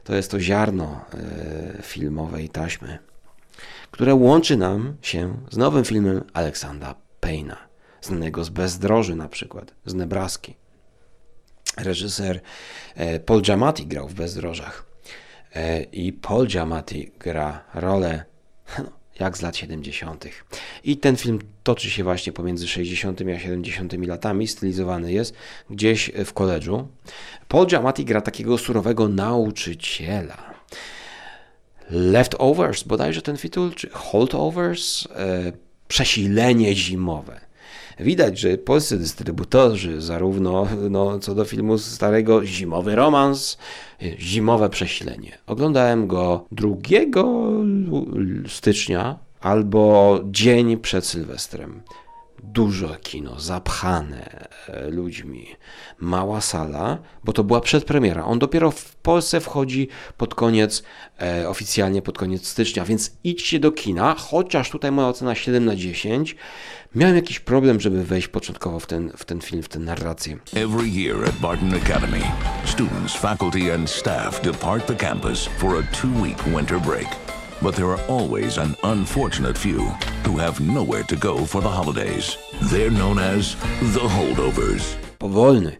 To 0.04 0.14
jest 0.14 0.30
to 0.30 0.40
ziarno 0.40 1.00
e, 1.14 1.82
filmowej 1.82 2.48
taśmy, 2.48 2.98
które 3.90 4.14
łączy 4.14 4.56
nam 4.56 4.96
się 5.02 5.36
z 5.50 5.56
nowym 5.56 5.84
filmem 5.84 6.24
Aleksandra 6.32 6.94
Payna, 7.20 7.56
znanego 8.00 8.44
z 8.44 8.48
Bezdroży 8.48 9.16
na 9.16 9.28
przykład, 9.28 9.74
z 9.84 9.94
Nebraski. 9.94 10.54
reżyser 11.76 12.40
e, 12.94 13.20
Paul 13.20 13.42
Giamatti 13.42 13.86
grał 13.86 14.08
w 14.08 14.14
Bezdrożach. 14.14 14.86
I 15.92 16.12
Paul 16.12 16.46
Giamatti 16.46 17.12
gra 17.18 17.64
rolę 17.74 18.24
no, 18.78 18.90
jak 19.20 19.36
z 19.36 19.42
lat 19.42 19.56
70. 19.56 20.24
I 20.84 20.96
ten 20.96 21.16
film 21.16 21.38
toczy 21.62 21.90
się 21.90 22.04
właśnie 22.04 22.32
pomiędzy 22.32 22.68
60. 22.68 23.20
a 23.36 23.38
70. 23.38 24.06
latami, 24.06 24.48
stylizowany 24.48 25.12
jest 25.12 25.34
gdzieś 25.70 26.10
w 26.24 26.32
koledżu. 26.32 26.88
Paul 27.48 27.66
Giamatti 27.66 28.04
gra 28.04 28.20
takiego 28.20 28.58
surowego 28.58 29.08
nauczyciela. 29.08 30.54
Leftovers, 31.90 32.82
bodajże 32.82 33.22
ten 33.22 33.36
tytuł, 33.36 33.70
czy 33.70 33.90
Holdovers, 33.90 35.06
e, 35.06 35.52
przesilenie 35.88 36.74
zimowe. 36.74 37.45
Widać, 38.00 38.38
że 38.38 38.58
polscy 38.58 38.98
dystrybutorzy, 38.98 40.00
zarówno 40.00 40.66
no, 40.90 41.18
co 41.18 41.34
do 41.34 41.44
filmu 41.44 41.78
starego 41.78 42.44
Zimowy 42.44 42.94
Romans, 42.94 43.58
Zimowe 44.18 44.68
Przesilenie. 44.68 45.38
Oglądałem 45.46 46.06
go 46.06 46.44
2 46.52 46.68
stycznia 48.48 49.18
albo 49.40 50.20
dzień 50.24 50.76
przed 50.76 51.06
Sylwestrem. 51.06 51.82
Dużo 52.52 52.96
kino, 53.02 53.40
zapchane 53.40 54.48
e, 54.68 54.90
ludźmi, 54.90 55.46
mała 55.98 56.40
sala, 56.40 56.98
bo 57.24 57.32
to 57.32 57.44
była 57.44 57.60
przedpremiera. 57.60 58.24
On 58.24 58.38
dopiero 58.38 58.70
w 58.70 58.96
Polsce 58.96 59.40
wchodzi 59.40 59.88
pod 60.16 60.34
koniec, 60.34 60.82
e, 61.20 61.48
oficjalnie 61.48 62.02
pod 62.02 62.18
koniec 62.18 62.48
stycznia, 62.48 62.84
więc 62.84 63.16
idźcie 63.24 63.60
do 63.60 63.72
kina, 63.72 64.14
chociaż 64.14 64.70
tutaj 64.70 64.92
moja 64.92 65.08
ocena 65.08 65.34
7 65.34 65.64
na 65.64 65.76
10. 65.76 66.36
Miałem 66.94 67.16
jakiś 67.16 67.40
problem, 67.40 67.80
żeby 67.80 68.04
wejść 68.04 68.28
początkowo 68.28 68.80
w 68.80 68.86
ten, 68.86 69.12
w 69.16 69.24
ten 69.24 69.40
film, 69.40 69.62
w 69.62 69.68
tę 69.68 69.78
narrację. 69.78 70.38
Every 70.54 70.88
year 70.88 71.24
at 71.28 71.34
Barton 71.34 71.74
Academy, 71.74 72.22
students, 72.64 73.16
faculty, 73.16 73.74
and 73.74 73.90
staff 73.90 74.42
depart 74.42 74.86
the 74.86 74.94
campus 74.94 75.46
for 75.58 75.78
a 75.78 75.82
two 75.96 76.22
week 76.22 76.42
winter 76.44 76.80
break. 76.80 77.35
But 77.62 77.74
there 77.74 77.90
are 77.90 78.00
always 78.08 78.58
an 78.58 78.76
unfortunate 78.84 79.56
few 79.56 79.80
who 80.24 80.36
have 80.38 80.60
nowhere 80.60 81.02
to 81.04 81.16
go 81.16 81.44
for 81.44 81.60
the 81.60 81.70
holidays. 81.70 82.36
They're 82.64 82.90
known 82.90 83.18
as 83.18 83.54
the 83.94 84.00
holdovers. 84.00 84.96
powolny. 85.18 85.78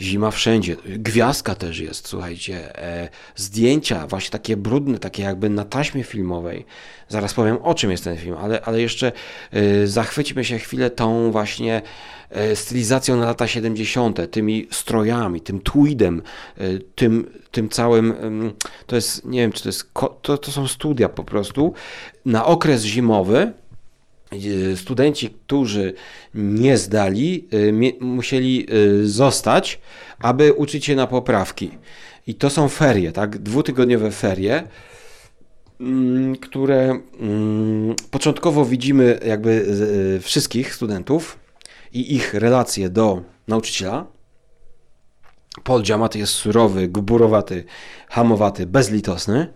Zima 0.00 0.30
wszędzie. 0.30 0.76
Gwiazdka 0.86 1.54
też 1.54 1.78
jest, 1.78 2.08
słuchajcie. 2.08 2.78
E, 2.78 3.08
zdjęcia, 3.36 4.06
właśnie 4.06 4.30
takie 4.30 4.56
brudne, 4.56 4.98
takie 4.98 5.22
jakby 5.22 5.50
na 5.50 5.64
taśmie 5.64 6.04
filmowej. 6.04 6.64
Zaraz 7.08 7.34
powiem, 7.34 7.58
o 7.62 7.74
czym 7.74 7.90
jest 7.90 8.04
ten 8.04 8.16
film, 8.16 8.36
ale, 8.40 8.60
ale 8.64 8.80
jeszcze 8.80 9.12
e, 9.52 9.86
zachwyćmy 9.86 10.44
się 10.44 10.58
chwilę 10.58 10.90
tą 10.90 11.30
właśnie 11.30 11.82
e, 12.30 12.56
stylizacją 12.56 13.16
na 13.16 13.24
lata 13.24 13.46
70., 13.46 14.30
tymi 14.30 14.68
strojami, 14.70 15.40
tym 15.40 15.60
tweedem, 15.60 16.22
tym, 16.94 17.30
tym 17.50 17.68
całym. 17.68 18.14
to 18.86 18.96
jest, 18.96 19.24
nie 19.24 19.40
wiem, 19.40 19.52
czy 19.52 19.62
to 19.62 19.68
jest. 19.68 19.92
To, 20.22 20.38
to 20.38 20.52
są 20.52 20.68
studia 20.68 21.08
po 21.08 21.24
prostu. 21.24 21.72
Na 22.24 22.46
okres 22.46 22.82
zimowy 22.82 23.52
studenci, 24.76 25.30
którzy 25.30 25.94
nie 26.34 26.76
zdali, 26.78 27.48
mie- 27.72 27.92
musieli 28.00 28.66
e, 28.70 29.06
zostać, 29.06 29.80
aby 30.18 30.52
uczyć 30.52 30.84
się 30.84 30.94
na 30.96 31.06
poprawki. 31.06 31.70
I 32.26 32.34
to 32.34 32.50
są 32.50 32.68
ferie, 32.68 33.12
tak? 33.12 33.38
Dwutygodniowe 33.38 34.10
ferie, 34.10 34.68
mm, 35.80 36.36
które 36.36 36.98
mm, 37.20 37.94
początkowo 38.10 38.64
widzimy 38.64 39.20
jakby 39.26 39.66
wszystkich 40.22 40.74
studentów 40.74 41.38
i 41.92 42.14
ich 42.14 42.34
relacje 42.34 42.88
do 42.90 43.22
nauczyciela. 43.48 44.06
Paul 45.64 45.82
Giamatti 45.82 46.18
jest 46.18 46.32
surowy, 46.32 46.88
gburowaty, 46.88 47.64
hamowaty, 48.08 48.66
bezlitosny. 48.66 49.52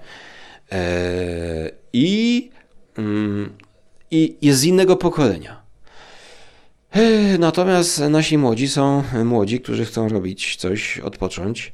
E, 0.72 1.70
I 1.92 2.50
mm, 2.98 3.52
i 4.12 4.36
jest 4.42 4.60
z 4.60 4.64
innego 4.64 4.96
pokolenia. 4.96 5.62
Natomiast 7.38 8.00
nasi 8.00 8.38
młodzi 8.38 8.68
są 8.68 9.02
młodzi, 9.24 9.60
którzy 9.60 9.84
chcą 9.84 10.08
robić 10.08 10.56
coś, 10.56 10.98
odpocząć, 10.98 11.72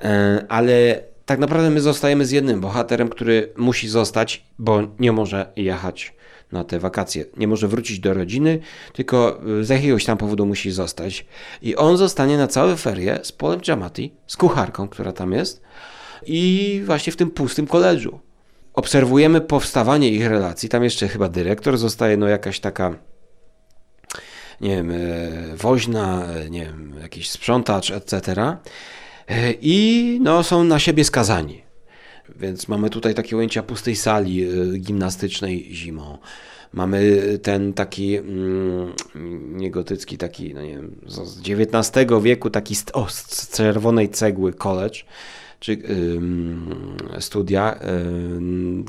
E, 0.00 0.44
ale 0.48 1.02
tak 1.26 1.38
naprawdę 1.38 1.70
my 1.70 1.80
zostajemy 1.80 2.26
z 2.26 2.30
jednym 2.30 2.60
bohaterem, 2.60 3.08
który 3.08 3.52
musi 3.56 3.88
zostać, 3.88 4.44
bo 4.58 4.82
nie 4.98 5.12
może 5.12 5.52
jechać 5.56 6.14
na 6.52 6.64
te 6.64 6.78
wakacje. 6.78 7.24
Nie 7.36 7.48
może 7.48 7.68
wrócić 7.68 8.00
do 8.00 8.14
rodziny, 8.14 8.58
tylko 8.92 9.40
e, 9.60 9.64
z 9.64 9.68
jakiegoś 9.68 10.04
tam 10.04 10.18
powodu 10.18 10.46
musi 10.46 10.70
zostać. 10.70 11.26
I 11.62 11.76
on 11.76 11.96
zostanie 11.96 12.36
na 12.36 12.46
całe 12.46 12.76
ferie 12.76 13.18
z 13.22 13.32
Polem 13.32 13.60
Giamatti, 13.60 14.12
z 14.26 14.36
kucharką, 14.36 14.88
która 14.88 15.12
tam 15.12 15.32
jest 15.32 15.62
i 16.26 16.82
właśnie 16.86 17.12
w 17.12 17.16
tym 17.16 17.30
pustym 17.30 17.66
koledżu 17.66 18.20
obserwujemy 18.76 19.40
powstawanie 19.40 20.10
ich 20.10 20.26
relacji. 20.26 20.68
Tam 20.68 20.84
jeszcze 20.84 21.08
chyba 21.08 21.28
dyrektor 21.28 21.78
zostaje, 21.78 22.16
no 22.16 22.28
jakaś 22.28 22.60
taka, 22.60 22.94
nie 24.60 24.76
wiem, 24.76 24.90
e, 24.90 24.96
woźna, 25.56 26.26
e, 26.26 26.50
nie 26.50 26.64
wiem, 26.64 26.94
jakiś 27.02 27.30
sprzątacz, 27.30 27.90
etc. 27.90 28.34
E, 29.28 29.52
I 29.62 30.18
no, 30.22 30.42
są 30.42 30.64
na 30.64 30.78
siebie 30.78 31.04
skazani. 31.04 31.62
Więc 32.36 32.68
mamy 32.68 32.90
tutaj 32.90 33.14
takie 33.14 33.36
ujęcia 33.36 33.62
pustej 33.62 33.96
sali 33.96 34.46
gimnastycznej 34.80 35.68
zimą. 35.74 36.18
Mamy 36.72 37.20
ten 37.42 37.72
taki 37.72 38.16
mm, 38.16 38.92
niegotycki, 39.52 40.18
taki, 40.18 40.54
no 40.54 40.62
nie 40.62 40.74
wiem, 40.74 41.00
z 41.06 41.38
XIX 41.38 42.06
wieku, 42.22 42.50
taki 42.50 42.74
o, 42.92 43.06
z 43.08 43.50
czerwonej 43.50 44.08
cegły 44.08 44.52
college, 44.52 44.98
czy 45.60 45.78
studia, 47.20 47.78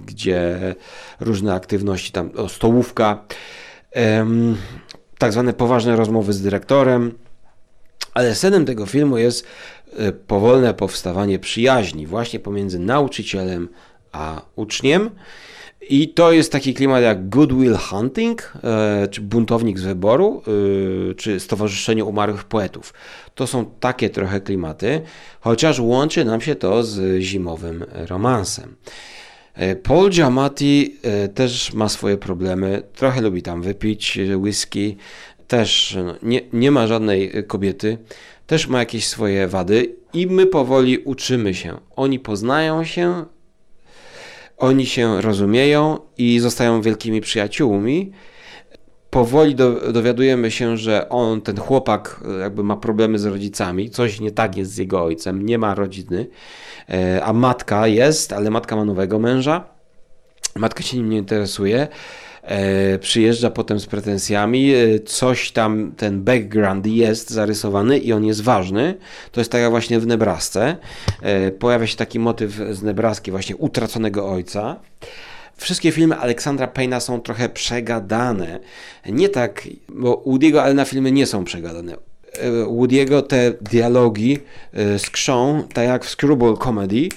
gdzie 0.05 0.75
różne 1.19 1.53
aktywności, 1.53 2.11
tam 2.11 2.31
o, 2.35 2.49
stołówka, 2.49 3.25
tak 5.17 5.31
zwane 5.31 5.53
poważne 5.53 5.95
rozmowy 5.95 6.33
z 6.33 6.41
dyrektorem, 6.41 7.11
ale 8.13 8.35
sednem 8.35 8.65
tego 8.65 8.85
filmu 8.85 9.17
jest 9.17 9.47
e, 9.97 10.11
powolne 10.11 10.73
powstawanie 10.73 11.39
przyjaźni 11.39 12.07
właśnie 12.07 12.39
pomiędzy 12.39 12.79
nauczycielem 12.79 13.69
a 14.11 14.41
uczniem. 14.55 15.09
I 15.89 16.09
to 16.09 16.31
jest 16.31 16.51
taki 16.51 16.73
klimat 16.73 17.03
jak 17.03 17.29
Good 17.29 17.53
Will 17.53 17.77
Hunting, 17.77 18.53
e, 18.63 19.07
czy 19.11 19.21
Buntownik 19.21 19.79
z 19.79 19.83
wyboru, 19.83 20.41
e, 21.11 21.13
czy 21.13 21.39
Stowarzyszenie 21.39 22.05
Umarłych 22.05 22.43
Poetów. 22.43 22.93
To 23.35 23.47
są 23.47 23.65
takie 23.79 24.09
trochę 24.09 24.41
klimaty, 24.41 25.01
chociaż 25.39 25.79
łączy 25.79 26.25
nam 26.25 26.41
się 26.41 26.55
to 26.55 26.83
z 26.83 27.21
zimowym 27.21 27.85
romansem. 28.09 28.75
E, 29.53 29.75
Paul 29.75 30.09
Giamatti 30.09 30.95
też 31.35 31.73
ma 31.73 31.89
swoje 31.89 32.17
problemy, 32.17 32.83
trochę 32.95 33.21
lubi 33.21 33.41
tam 33.41 33.61
wypić 33.61 34.19
whisky, 34.35 34.97
też 35.47 35.97
no, 36.05 36.15
nie, 36.23 36.41
nie 36.53 36.71
ma 36.71 36.87
żadnej 36.87 37.31
kobiety, 37.47 37.97
też 38.47 38.67
ma 38.67 38.79
jakieś 38.79 39.07
swoje 39.07 39.47
wady 39.47 39.95
i 40.13 40.27
my 40.27 40.45
powoli 40.45 40.97
uczymy 40.97 41.53
się. 41.53 41.77
Oni 41.95 42.19
poznają 42.19 42.83
się, 42.83 43.25
oni 44.57 44.85
się 44.85 45.21
rozumieją 45.21 45.99
i 46.17 46.39
zostają 46.39 46.81
wielkimi 46.81 47.21
przyjaciółmi. 47.21 48.11
Powoli 49.09 49.55
do, 49.55 49.91
dowiadujemy 49.93 50.51
się, 50.51 50.77
że 50.77 51.09
on, 51.09 51.41
ten 51.41 51.57
chłopak, 51.57 52.21
jakby 52.39 52.63
ma 52.63 52.77
problemy 52.77 53.19
z 53.19 53.25
rodzicami, 53.25 53.89
coś 53.89 54.19
nie 54.19 54.31
tak 54.31 54.57
jest 54.57 54.71
z 54.71 54.77
jego 54.77 55.03
ojcem, 55.03 55.45
nie 55.45 55.57
ma 55.57 55.75
rodziny, 55.75 56.27
e, 56.89 57.23
a 57.23 57.33
matka 57.33 57.87
jest, 57.87 58.33
ale 58.33 58.49
matka 58.49 58.75
ma 58.75 58.85
nowego 58.85 59.19
męża. 59.19 59.63
Matka 60.55 60.83
się 60.83 60.97
nim 60.97 61.09
nie 61.09 61.17
interesuje. 61.17 61.87
E, 62.47 62.99
przyjeżdża 62.99 63.49
potem 63.49 63.79
z 63.79 63.85
pretensjami, 63.85 64.73
e, 64.73 64.99
coś 64.99 65.51
tam, 65.51 65.91
ten 65.97 66.23
background 66.23 66.87
jest 66.87 67.29
zarysowany 67.29 67.97
i 67.99 68.13
on 68.13 68.25
jest 68.25 68.41
ważny. 68.41 68.97
To 69.31 69.41
jest 69.41 69.51
tak 69.51 69.61
jak 69.61 69.69
właśnie 69.69 69.99
w 69.99 70.07
Nebrasce. 70.07 70.77
E, 71.21 71.51
pojawia 71.51 71.87
się 71.87 71.97
taki 71.97 72.19
motyw 72.19 72.51
z 72.71 72.83
Nebraski, 72.83 73.31
właśnie 73.31 73.55
utraconego 73.55 74.29
ojca. 74.29 74.79
Wszystkie 75.57 75.91
filmy 75.91 76.15
Aleksandra 76.15 76.67
Payna 76.67 76.99
są 76.99 77.21
trochę 77.21 77.49
przegadane. 77.49 78.59
Nie 79.05 79.29
tak, 79.29 79.67
bo 79.89 80.23
Woody'ego 80.27 80.57
Allena 80.57 80.85
filmy 80.85 81.11
nie 81.11 81.25
są 81.25 81.43
przegadane. 81.43 81.95
Woody'ego 82.67 83.21
te 83.21 83.53
dialogi 83.61 84.39
skrzą, 84.97 85.63
tak 85.73 85.85
jak 85.85 86.05
w 86.05 86.09
Screwball 86.09 86.57
Comedy 86.57 87.09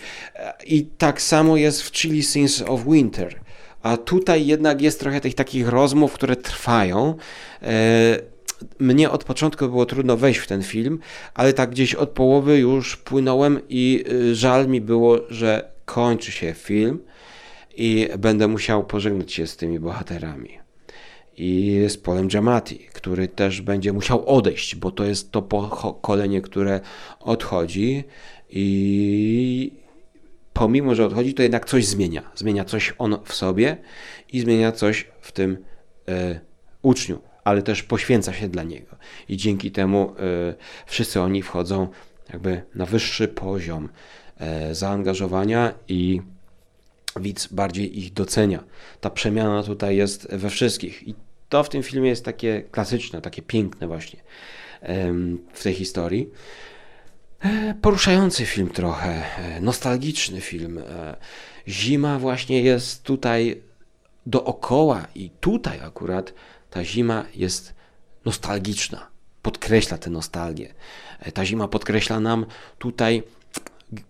i 0.66 0.86
tak 0.98 1.22
samo 1.22 1.56
jest 1.56 1.82
w 1.82 1.92
Chilly 1.96 2.22
Scenes 2.22 2.62
of 2.62 2.84
Winter. 2.84 3.40
A 3.82 3.96
tutaj 3.96 4.46
jednak 4.46 4.82
jest 4.82 5.00
trochę 5.00 5.20
tych 5.20 5.34
takich 5.34 5.68
rozmów, 5.68 6.12
które 6.12 6.36
trwają. 6.36 7.14
E, 7.62 8.30
Mnie 8.78 9.10
od 9.10 9.24
początku 9.24 9.68
było 9.68 9.86
trudno 9.86 10.16
wejść 10.16 10.40
w 10.40 10.46
ten 10.46 10.62
film, 10.62 10.98
ale 11.34 11.52
tak 11.52 11.70
gdzieś 11.70 11.94
od 11.94 12.10
połowy 12.10 12.58
już 12.58 12.96
płynąłem 12.96 13.60
i 13.68 14.04
y, 14.12 14.34
żal 14.34 14.68
mi 14.68 14.80
było, 14.80 15.18
że 15.30 15.70
kończy 15.84 16.32
się 16.32 16.54
film 16.54 16.98
i 17.76 18.08
będę 18.18 18.48
musiał 18.48 18.84
pożegnać 18.84 19.32
się 19.32 19.46
z 19.46 19.56
tymi 19.56 19.78
bohaterami. 19.80 20.58
i 21.36 21.84
z 21.88 21.96
Polem 21.96 22.28
Giamatti, 22.28 22.78
który 22.78 23.28
też 23.28 23.60
będzie 23.60 23.92
musiał 23.92 24.28
odejść, 24.28 24.76
bo 24.76 24.90
to 24.90 25.04
jest 25.04 25.30
to 25.32 25.42
pokolenie, 25.42 26.40
które 26.40 26.80
odchodzi 27.20 28.04
i 28.50 29.72
pomimo, 30.52 30.94
że 30.94 31.06
odchodzi, 31.06 31.34
to 31.34 31.42
jednak 31.42 31.64
coś 31.64 31.86
zmienia. 31.86 32.30
Zmienia 32.34 32.64
coś 32.64 32.94
on 32.98 33.18
w 33.24 33.34
sobie 33.34 33.76
i 34.32 34.40
zmienia 34.40 34.72
coś 34.72 35.06
w 35.20 35.32
tym 35.32 35.64
e, 36.08 36.40
uczniu, 36.82 37.20
ale 37.44 37.62
też 37.62 37.82
poświęca 37.82 38.32
się 38.32 38.48
dla 38.48 38.62
niego. 38.62 38.96
I 39.28 39.36
dzięki 39.36 39.70
temu 39.70 40.14
e, 40.18 40.54
wszyscy 40.86 41.20
oni 41.20 41.42
wchodzą 41.42 41.88
jakby 42.32 42.62
na 42.74 42.86
wyższy 42.86 43.28
poziom 43.28 43.88
e, 44.38 44.74
zaangażowania 44.74 45.74
i 45.88 46.20
widz 47.20 47.46
bardziej 47.46 47.98
ich 47.98 48.12
docenia. 48.12 48.64
Ta 49.00 49.10
przemiana 49.10 49.62
tutaj 49.62 49.96
jest 49.96 50.34
we 50.34 50.50
wszystkich 50.50 51.08
i 51.08 51.14
to 51.48 51.62
w 51.62 51.68
tym 51.68 51.82
filmie 51.82 52.08
jest 52.08 52.24
takie 52.24 52.62
klasyczne, 52.70 53.20
takie 53.20 53.42
piękne 53.42 53.86
właśnie 53.86 54.20
w 55.52 55.62
tej 55.62 55.74
historii. 55.74 56.30
E, 57.40 57.74
poruszający 57.74 58.46
film 58.46 58.68
trochę, 58.68 59.38
e, 59.38 59.60
nostalgiczny 59.60 60.40
film. 60.40 60.78
E, 60.78 61.16
zima 61.68 62.18
właśnie 62.18 62.62
jest 62.62 63.02
tutaj 63.02 63.62
dookoła 64.26 65.06
i 65.14 65.30
tutaj 65.30 65.80
akurat 65.80 66.34
ta 66.70 66.84
zima 66.84 67.24
jest 67.34 67.74
nostalgiczna. 68.24 69.06
Podkreśla 69.42 69.98
tę 69.98 70.10
nostalgię. 70.10 70.74
Ta 71.34 71.44
zima 71.44 71.68
podkreśla 71.68 72.20
nam 72.20 72.46
tutaj 72.78 73.22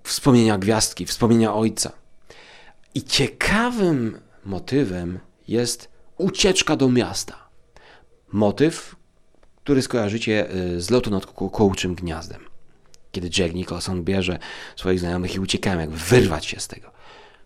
wspomnienia 0.02 0.58
gwiazdki, 0.58 1.06
wspomnienia 1.06 1.54
ojca. 1.54 1.92
I 2.94 3.02
ciekawym 3.04 4.20
motywem 4.44 5.18
jest 5.48 5.88
ucieczka 6.16 6.76
do 6.76 6.88
miasta. 6.88 7.48
Motyw, 8.32 8.96
który 9.56 9.82
skojarzycie 9.82 10.48
z 10.76 10.90
lotu 10.90 11.10
nad 11.10 11.26
kołczym 11.26 11.94
gniazdem 11.94 12.49
kiedy 13.12 13.30
Jack 13.38 13.54
Nicholson 13.54 14.04
bierze 14.04 14.38
swoich 14.76 15.00
znajomych 15.00 15.34
i 15.34 15.40
uciekają, 15.40 15.80
jakby 15.80 15.96
wyrwać 15.96 16.46
się 16.46 16.60
z 16.60 16.68
tego. 16.68 16.90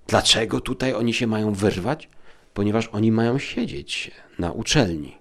Dlaczego 0.07 0.61
tutaj 0.61 0.94
oni 0.94 1.14
się 1.14 1.27
mają 1.27 1.53
wyrwać? 1.53 2.09
Ponieważ 2.55 2.88
oni 2.92 3.12
mają 3.12 3.38
siedzieć 3.38 4.11
na 4.38 4.53
uczelni. 4.53 5.18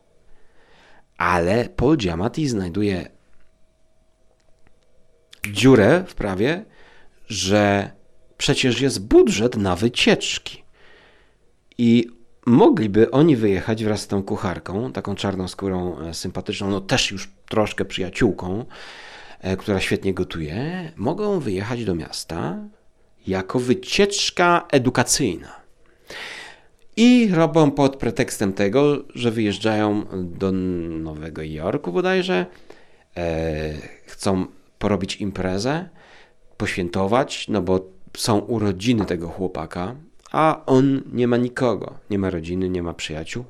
Ale 1.17 1.69
Paul 1.69 1.97
Giamatti 1.97 2.47
znajduje 2.47 3.07
dziurę 5.51 6.03
w 6.07 6.15
prawie, 6.15 6.65
że 7.27 7.91
przecież 8.37 8.81
jest 8.81 9.07
budżet 9.07 9.57
na 9.57 9.75
wycieczki. 9.75 10.63
I 11.77 12.07
mogliby 12.45 13.11
oni 13.11 13.35
wyjechać 13.35 13.83
wraz 13.83 14.01
z 14.01 14.07
tą 14.07 14.23
kucharką, 14.23 14.91
taką 14.91 15.15
czarną 15.15 15.47
skórą, 15.47 15.99
e, 15.99 16.13
sympatyczną, 16.13 16.69
no 16.69 16.81
też 16.81 17.11
już 17.11 17.31
troszkę 17.49 17.85
przyjaciółką, 17.85 18.65
która 19.59 19.79
świetnie 19.79 20.13
gotuje, 20.13 20.91
mogą 20.95 21.39
wyjechać 21.39 21.85
do 21.85 21.95
miasta 21.95 22.57
jako 23.27 23.59
wycieczka 23.59 24.67
edukacyjna. 24.71 25.63
I 26.97 27.29
robią 27.33 27.71
pod 27.71 27.95
pretekstem 27.95 28.53
tego, 28.53 29.03
że 29.15 29.31
wyjeżdżają 29.31 30.05
do 30.13 30.51
Nowego 30.51 31.41
Jorku 31.41 31.91
bodajże, 31.91 32.45
e, 33.17 33.73
chcą 34.05 34.45
porobić 34.79 35.15
imprezę, 35.15 35.89
poświętować, 36.57 37.47
no 37.47 37.61
bo 37.61 37.85
są 38.17 38.39
urodziny 38.39 39.05
tego 39.05 39.29
chłopaka, 39.29 39.95
a 40.31 40.61
on 40.65 41.01
nie 41.13 41.27
ma 41.27 41.37
nikogo, 41.37 41.93
nie 42.09 42.19
ma 42.19 42.29
rodziny, 42.29 42.69
nie 42.69 42.83
ma 42.83 42.93
przyjaciół. 42.93 43.45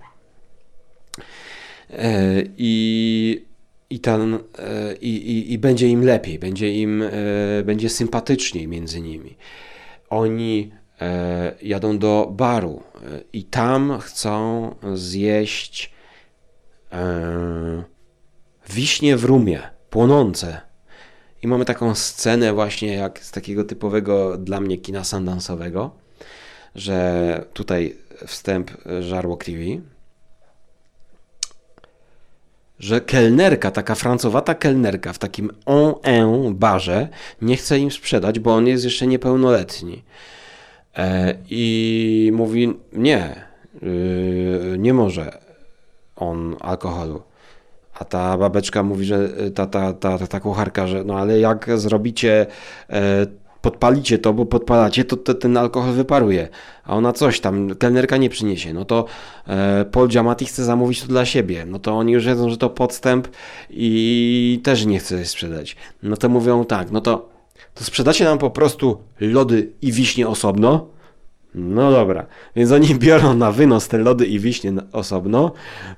E, 1.90 2.44
I 2.58 3.46
i, 3.94 4.00
ten, 4.00 4.34
e, 4.34 4.40
i, 5.02 5.16
i, 5.32 5.54
i 5.54 5.58
będzie 5.58 5.90
im 5.90 6.06
lepiej, 6.06 6.40
będzie 6.40 6.74
im 6.74 7.02
e, 7.02 7.10
będzie 7.64 7.90
sympatyczniej 7.90 8.68
między 8.68 9.02
nimi. 9.02 9.38
Oni 10.10 10.72
e, 11.02 11.56
jadą 11.62 11.98
do 11.98 12.30
baru 12.32 12.84
i 13.34 13.44
tam 13.44 14.00
chcą 14.00 14.76
zjeść 14.94 15.94
wiśnie 18.70 19.18
w 19.18 19.24
rumie, 19.24 19.62
płonące. 19.90 20.62
I 21.44 21.48
mamy 21.48 21.66
taką 21.66 21.96
scenę 21.96 22.54
właśnie 22.54 22.94
jak 22.94 23.20
z 23.20 23.32
takiego 23.32 23.64
typowego 23.64 24.38
dla 24.38 24.62
mnie 24.62 24.78
kina 24.78 25.04
sandansowego, 25.04 25.92
że 26.76 27.46
tutaj 27.54 27.98
wstęp 28.28 28.72
Żarłok 29.00 29.44
TV, 29.46 29.60
że 32.84 33.02
kelnerka, 33.02 33.72
taka 33.72 33.96
francowata 33.96 34.56
kelnerka 34.56 35.14
w 35.14 35.20
takim 35.20 35.52
on-en 35.66 36.56
barze 36.56 37.08
nie 37.42 37.58
chce 37.58 37.80
im 37.80 37.92
sprzedać, 37.92 38.40
bo 38.40 38.54
on 38.54 38.68
jest 38.68 38.84
jeszcze 38.84 39.08
niepełnoletni. 39.08 40.04
E, 40.98 41.36
I 41.50 42.32
mówi, 42.34 42.74
nie, 42.94 43.36
yy, 43.82 44.76
nie 44.78 44.94
może 44.94 45.38
on 46.16 46.56
alkoholu. 46.60 47.22
A 48.00 48.06
ta 48.06 48.38
babeczka 48.38 48.84
mówi, 48.84 49.06
że 49.06 49.30
ta, 49.56 49.68
ta, 49.68 49.94
ta, 49.94 50.18
ta, 50.18 50.28
ta 50.28 50.40
kucharka, 50.40 50.88
że 50.88 51.04
no 51.04 51.18
ale 51.18 51.40
jak 51.40 51.70
zrobicie 51.76 52.46
e, 52.90 53.26
podpalicie 53.64 54.20
to, 54.20 54.34
bo 54.34 54.46
podpalacie, 54.46 55.06
to, 55.06 55.18
to, 55.18 55.34
ten 55.34 55.58
alkohol 55.58 55.94
wyparuje. 55.94 56.50
A 56.84 56.96
ona 56.96 57.14
coś 57.14 57.40
tam, 57.40 57.76
kelnerka 57.76 58.18
nie 58.18 58.30
przyniesie. 58.30 58.74
No 58.74 58.86
to 58.86 59.06
e, 59.48 59.86
Paul 59.86 60.08
Giamatti 60.08 60.46
chce 60.46 60.64
zamówić 60.64 61.02
to 61.02 61.08
dla 61.08 61.26
siebie. 61.26 61.66
No 61.66 61.80
to 61.80 61.94
oni 61.94 62.14
już 62.14 62.26
wiedzą, 62.26 62.50
że 62.50 62.58
to 62.58 62.70
podstęp 62.70 63.28
i 63.70 64.60
też 64.64 64.86
nie 64.86 65.00
chce 65.00 65.26
sprzedać. 65.26 65.76
No 66.04 66.18
to 66.18 66.30
mówią 66.30 66.66
tak, 66.66 66.92
no 66.92 67.02
to, 67.02 67.30
to 67.74 67.84
sprzedacie 67.84 68.26
nam 68.26 68.38
po 68.38 68.50
prostu 68.50 68.98
lody 69.20 69.72
i 69.82 69.92
wiśnie 69.92 70.28
osobno. 70.28 70.88
No 71.56 71.92
dobra, 71.92 72.26
więc 72.56 72.72
oni 72.72 72.96
biorą 73.06 73.34
na 73.34 73.52
wynos 73.52 73.88
te 73.88 73.98
lody 73.98 74.26
i 74.26 74.40
wiśnie 74.40 74.74
osobno. 74.92 75.52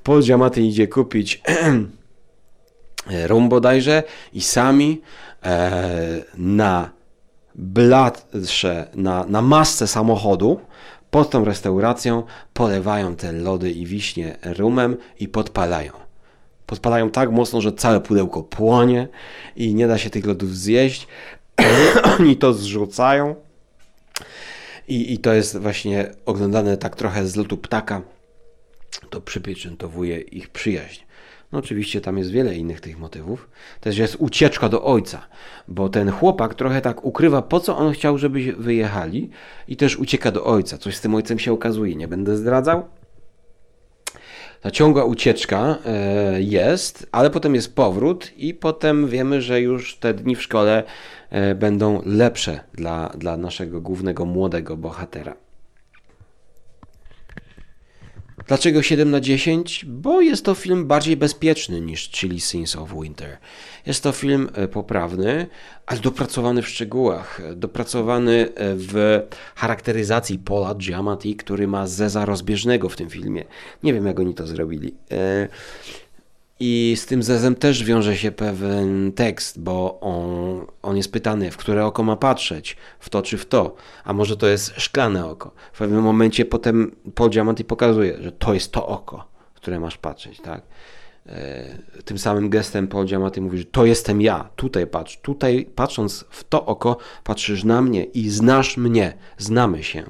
Paul 0.04 0.22
Giamatti 0.22 0.68
idzie 0.68 0.88
kupić 0.88 1.42
rum 3.28 3.50
bodajże 3.50 4.04
i 4.34 4.42
sami 4.42 5.02
e, 5.44 6.24
na 6.38 6.95
blasze 7.56 8.88
na, 8.96 9.26
na 9.26 9.42
masce 9.42 9.88
samochodu 9.88 10.60
pod 11.12 11.30
tą 11.30 11.46
restauracją 11.46 12.24
polewają 12.54 13.16
te 13.16 13.32
lody 13.32 13.72
i 13.72 13.86
wiśnie 13.86 14.38
rumem 14.44 14.98
i 15.20 15.28
podpalają. 15.28 15.92
Podpalają 16.66 17.10
tak 17.10 17.32
mocno, 17.32 17.62
że 17.62 17.74
całe 17.74 18.02
pudełko 18.02 18.44
płonie 18.44 19.08
i 19.56 19.76
nie 19.76 19.88
da 19.88 19.98
się 19.98 20.10
tych 20.10 20.26
lodów 20.26 20.58
zjeść. 20.58 21.08
Oni 22.20 22.38
to 22.38 22.54
zrzucają. 22.54 23.36
I, 24.88 25.14
I 25.14 25.18
to 25.18 25.34
jest 25.34 25.58
właśnie 25.58 26.12
oglądane 26.26 26.78
tak 26.78 26.96
trochę 26.96 27.28
z 27.28 27.36
lotu 27.36 27.58
ptaka. 27.58 28.02
To 29.10 29.22
przypieczętowuje 29.22 30.20
ich 30.20 30.50
przyjaźń. 30.50 31.05
No 31.56 31.60
oczywiście 31.60 32.02
tam 32.02 32.18
jest 32.18 32.32
wiele 32.32 32.56
innych 32.56 32.82
tych 32.82 33.00
motywów. 33.00 33.50
Też 33.82 33.98
jest 33.98 34.16
ucieczka 34.20 34.70
do 34.70 34.84
ojca, 34.84 35.28
bo 35.68 35.90
ten 35.90 36.12
chłopak 36.12 36.56
trochę 36.56 36.82
tak 36.82 37.06
ukrywa, 37.06 37.42
po 37.42 37.60
co 37.60 37.78
on 37.78 37.94
chciał, 37.94 38.18
żeby 38.18 38.54
wyjechali 38.58 39.30
i 39.68 39.78
też 39.78 39.98
ucieka 39.98 40.32
do 40.32 40.46
ojca. 40.46 40.78
Coś 40.78 40.96
z 40.96 41.02
tym 41.02 41.16
ojcem 41.16 41.40
się 41.40 41.54
okazuje, 41.54 41.96
nie 41.96 42.08
będę 42.08 42.38
zdradzał. 42.38 42.84
Ta 44.62 44.72
ciągła 44.72 45.06
ucieczka 45.06 45.78
e, 45.86 46.42
jest, 46.42 47.08
ale 47.12 47.30
potem 47.30 47.56
jest 47.56 47.76
powrót 47.76 48.32
i 48.38 48.54
potem 48.54 49.08
wiemy, 49.08 49.42
że 49.42 49.62
już 49.62 49.98
te 49.98 50.14
dni 50.14 50.36
w 50.36 50.44
szkole 50.44 50.84
e, 51.30 51.56
będą 51.56 52.02
lepsze 52.06 52.60
dla, 52.74 53.10
dla 53.18 53.38
naszego 53.38 53.82
głównego 53.82 54.26
młodego 54.26 54.78
bohatera. 54.78 55.45
Dlaczego 58.48 58.82
7 58.82 59.12
na 59.12 59.20
10? 59.22 59.86
Bo 59.86 60.22
jest 60.22 60.46
to 60.46 60.56
film 60.56 60.88
bardziej 60.88 61.18
bezpieczny 61.18 61.82
niż 61.82 62.10
Chili 62.10 62.42
Scenes 62.42 62.76
of 62.76 62.90
Winter. 63.02 63.38
Jest 63.86 64.04
to 64.04 64.12
film 64.12 64.50
e, 64.54 64.68
poprawny, 64.68 65.48
ale 65.86 66.00
dopracowany 66.00 66.62
w 66.62 66.70
szczegółach, 66.70 67.42
dopracowany 67.56 68.50
e, 68.56 68.76
w 68.76 69.22
charakteryzacji 69.56 70.40
Paula 70.40 70.76
Giamatti, 70.76 71.36
który 71.36 71.68
ma 71.68 71.88
zeza 71.88 72.26
rozbieżnego 72.26 72.90
w 72.90 72.96
tym 72.96 73.10
filmie. 73.10 73.46
Nie 73.84 73.94
wiem, 73.94 74.06
jak 74.06 74.20
oni 74.20 74.34
to 74.34 74.48
zrobili. 74.48 74.94
I 76.60 76.96
z 76.98 77.06
tym 77.06 77.24
zezem 77.24 77.56
też 77.56 77.84
wiąże 77.84 78.18
się 78.18 78.32
pewien 78.32 79.12
tekst, 79.12 79.60
bo 79.60 80.00
on, 80.00 80.66
on 80.82 80.98
jest 80.98 81.12
pytany, 81.12 81.52
w 81.52 81.58
które 81.58 81.86
oko 81.86 82.04
ma 82.04 82.16
patrzeć, 82.16 82.78
w 83.00 83.10
to 83.10 83.22
czy 83.22 83.38
w 83.38 83.46
to, 83.46 83.76
a 84.04 84.14
może 84.14 84.38
to 84.38 84.48
jest 84.48 84.74
szklane 84.78 85.26
oko. 85.26 85.52
W 85.74 85.78
pewnym 85.78 86.02
momencie 86.02 86.46
potem 86.46 86.96
Paul 87.16 87.30
Diamant 87.30 87.64
pokazuje, 87.64 88.18
że 88.22 88.32
to 88.32 88.54
jest 88.54 88.72
to 88.72 88.88
oko, 88.88 89.28
w 89.54 89.56
które 89.56 89.80
masz 89.80 89.98
patrzeć, 89.98 90.40
tak? 90.40 90.62
E, 91.26 91.66
tym 92.06 92.18
samym 92.18 92.50
gestem 92.50 92.88
Paul 92.88 93.06
Diamant 93.06 93.38
mówi, 93.38 93.58
że 93.58 93.66
to 93.66 93.86
jestem 93.86 94.22
ja, 94.22 94.50
tutaj 94.56 94.88
patrz, 94.88 95.18
tutaj 95.18 95.70
patrząc 95.76 96.26
w 96.30 96.44
to 96.44 96.66
oko, 96.66 96.98
patrzysz 97.24 97.64
na 97.64 97.82
mnie 97.82 98.04
i 98.04 98.30
znasz 98.30 98.78
mnie, 98.78 99.18
znamy 99.38 99.84
się. 99.84 100.04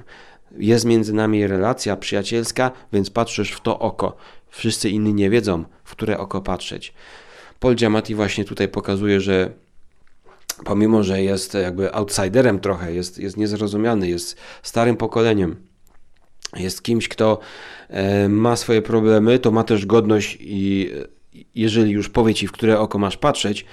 jest 0.58 0.86
między 0.86 1.14
nami 1.14 1.48
relacja 1.48 1.98
przyjacielska, 1.98 2.72
więc 2.94 3.10
patrzysz 3.10 3.52
w 3.52 3.62
to 3.62 3.80
oko. 3.80 4.18
Wszyscy 4.56 4.90
inni 4.90 5.14
nie 5.14 5.30
wiedzą, 5.30 5.64
w 5.84 5.92
które 5.92 6.18
oko 6.18 6.42
patrzeć. 6.42 6.94
Paul 7.60 7.76
Giamatti 7.76 8.16
właśnie 8.16 8.46
tutaj 8.46 8.68
pokazuje, 8.68 9.22
że 9.22 9.52
pomimo, 10.66 11.04
że 11.04 11.24
jest 11.24 11.54
jakby 11.54 11.94
outsiderem 11.94 12.60
trochę, 12.60 12.94
jest, 12.94 13.18
jest 13.18 13.38
niezrozumiany, 13.38 14.10
jest 14.10 14.38
starym 14.64 14.98
pokoleniem, 14.98 15.56
jest 16.56 16.84
kimś, 16.84 17.08
kto 17.08 17.40
e, 17.90 18.30
ma 18.30 18.56
swoje 18.56 18.82
problemy, 18.82 19.40
to 19.40 19.52
ma 19.52 19.64
też 19.64 19.86
godność 19.86 20.38
i 20.40 20.92
jeżeli 21.56 21.92
już 21.92 22.10
powie 22.10 22.34
ci, 22.34 22.48
w 22.48 22.52
które 22.52 22.80
oko 22.80 23.00
masz 23.00 23.18
patrzeć, 23.18 23.66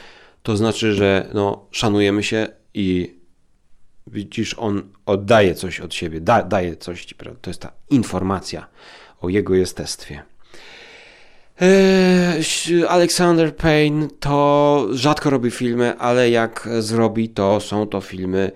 to 0.42 0.56
znaczy, 0.56 0.92
że 0.92 1.30
no, 1.34 1.66
szanujemy 1.70 2.22
się 2.22 2.48
i 2.74 3.16
widzisz, 4.06 4.54
on 4.58 4.82
oddaje 5.06 5.54
coś 5.54 5.80
od 5.80 5.94
siebie, 5.94 6.20
da, 6.20 6.42
daje 6.42 6.76
coś 6.76 7.04
ci, 7.04 7.14
to 7.40 7.50
jest 7.50 7.60
ta 7.60 7.72
informacja 7.90 8.66
o 9.20 9.28
jego 9.28 9.54
jestestwie. 9.54 10.31
Eee, 11.62 12.42
Alexander 12.88 13.56
Payne 13.56 14.08
to 14.20 14.86
rzadko 14.92 15.30
robi 15.30 15.50
filmy, 15.50 15.98
ale 15.98 16.30
jak 16.30 16.68
zrobi, 16.78 17.28
to 17.28 17.60
są 17.60 17.86
to 17.86 18.00
filmy 18.00 18.52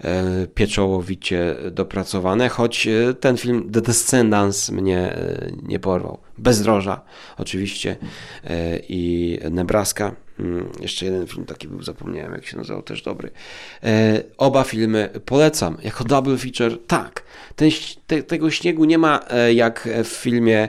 e, 0.00 0.46
pieczołowicie 0.46 1.56
dopracowane, 1.70 2.48
choć 2.48 2.86
e, 2.86 3.14
ten 3.14 3.36
film 3.36 3.70
The 3.72 3.80
Descendants 3.80 4.70
mnie 4.70 4.98
e, 4.98 5.50
nie 5.62 5.78
porwał. 5.78 6.18
Bezdroża 6.38 7.00
oczywiście 7.38 7.96
i 8.88 9.38
Nebraska. 9.50 10.14
Mm, 10.40 10.72
jeszcze 10.80 11.04
jeden 11.04 11.26
film 11.26 11.46
taki 11.46 11.68
był, 11.68 11.82
zapomniałem 11.82 12.32
jak 12.32 12.46
się 12.46 12.56
nazywał, 12.56 12.82
też 12.82 13.02
dobry. 13.02 13.30
Oba 14.36 14.64
filmy 14.64 15.08
polecam. 15.24 15.76
Jako 15.82 16.04
double 16.04 16.38
feature, 16.38 16.78
tak. 16.86 17.22
Ten, 17.56 17.70
te, 18.06 18.22
tego 18.22 18.50
śniegu 18.50 18.84
nie 18.84 18.98
ma 18.98 19.20
jak 19.54 19.88
w 20.04 20.08
filmie 20.08 20.68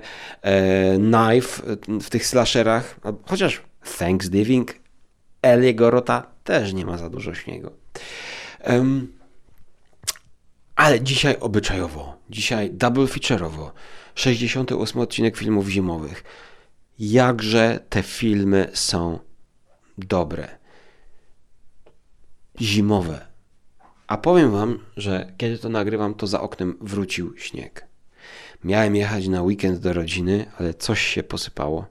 Knife, 0.96 1.78
w 2.02 2.10
tych 2.10 2.28
slasherach, 2.28 2.96
chociaż 3.26 3.62
Thanksgiving 3.98 4.74
Eliego 5.42 5.92
Rota 5.92 6.28
też 6.44 6.74
nie 6.74 6.86
ma 6.86 6.98
za 6.98 7.10
dużo 7.10 7.34
śniegu. 7.34 7.72
Ale 10.76 11.02
dzisiaj 11.02 11.36
obyczajowo, 11.40 12.18
dzisiaj 12.30 12.70
double 12.72 13.06
feature'owo, 13.06 13.72
68 14.16 15.02
odcinek 15.02 15.38
filmów 15.38 15.68
zimowych. 15.68 16.24
Jakże 17.00 17.80
te 17.90 18.04
filmy 18.04 18.70
są 18.74 19.20
dobre. 20.06 20.58
Zimowe. 22.62 23.28
A 24.08 24.18
powiem 24.18 24.52
wam, 24.52 24.80
że 24.98 25.34
kiedy 25.38 25.58
to 25.58 25.70
nagrywam, 25.70 26.14
to 26.14 26.28
za 26.28 26.42
oknem 26.42 26.78
wrócił 26.82 27.38
śnieg. 27.38 27.88
Miałem 28.64 28.96
jechać 28.96 29.28
na 29.28 29.42
weekend 29.42 29.80
do 29.80 29.94
rodziny, 29.94 30.46
ale 30.60 30.74
coś 30.74 31.02
się 31.02 31.24
posypało. 31.24 31.86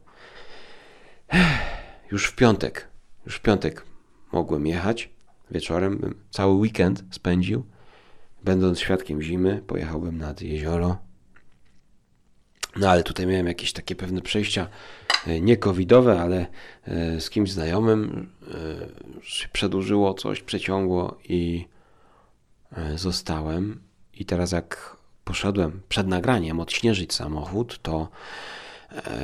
Już 2.13 2.27
w 2.27 2.37
piątek, 2.37 2.89
już 3.27 3.37
w 3.37 3.41
piątek 3.41 3.85
mogłem 4.33 4.67
jechać. 4.67 5.11
Wieczorem 5.51 5.99
bym 5.99 6.15
cały 6.31 6.55
weekend 6.55 7.05
spędził. 7.11 7.65
Będąc 8.45 8.81
świadkiem 8.81 9.23
zimy, 9.23 9.63
pojechałbym 9.67 10.19
nad 10.19 10.43
jezioro. 10.43 10.99
No 12.77 12.91
ale 12.91 13.03
tutaj 13.03 13.27
miałem 13.27 13.47
jakieś 13.47 13.73
takie 13.73 13.97
pewne 13.97 14.21
przejścia 14.21 14.69
e, 15.27 15.41
nie 15.41 15.57
covidowe, 15.57 16.21
ale 16.21 16.47
e, 16.85 17.21
z 17.21 17.31
kimś 17.31 17.51
znajomym 17.51 18.31
e, 19.21 19.23
się 19.23 19.49
przedłużyło 19.49 20.15
coś, 20.15 20.43
przeciągło 20.43 21.19
i 21.29 21.69
zostałem. 22.95 23.81
I 24.15 24.25
teraz 24.25 24.53
jak 24.53 24.97
poszedłem 25.25 25.81
przed 25.89 26.07
nagraniem 26.07 26.61
odśnieżyć 26.61 27.15
samochód, 27.15 27.79
to 27.83 28.09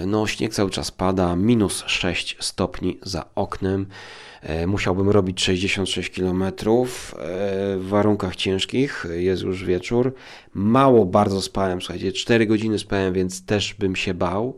no, 0.07 0.27
śnieg 0.27 0.55
cały 0.55 0.71
czas 0.71 0.91
pada, 0.91 1.37
minus 1.37 1.85
6 1.87 2.37
stopni 2.41 2.99
za 3.03 3.25
oknem. 3.35 3.87
E, 4.43 4.67
musiałbym 4.67 5.11
robić 5.11 5.43
66 5.43 6.11
km 6.11 6.43
e, 6.43 6.53
w 7.77 7.87
warunkach 7.89 8.37
ciężkich. 8.37 9.07
Jest 9.17 9.43
już 9.43 9.65
wieczór. 9.65 10.15
Mało 10.55 11.05
bardzo 11.05 11.43
spałem, 11.43 11.81
słuchajcie, 11.81 12.13
4 12.13 12.47
godziny 12.47 12.79
spałem, 12.79 13.15
więc 13.15 13.45
też 13.45 13.75
bym 13.75 13.97
się 13.97 14.15
bał. 14.15 14.57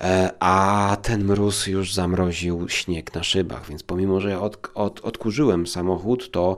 E, 0.00 0.30
a 0.40 0.96
ten 1.02 1.24
mróz 1.24 1.66
już 1.66 1.94
zamroził 1.94 2.68
śnieg 2.68 3.14
na 3.14 3.22
szybach, 3.22 3.68
więc 3.68 3.82
pomimo, 3.82 4.20
że 4.20 4.40
od, 4.40 4.70
od, 4.74 5.00
odkurzyłem 5.00 5.66
samochód, 5.66 6.30
to 6.30 6.56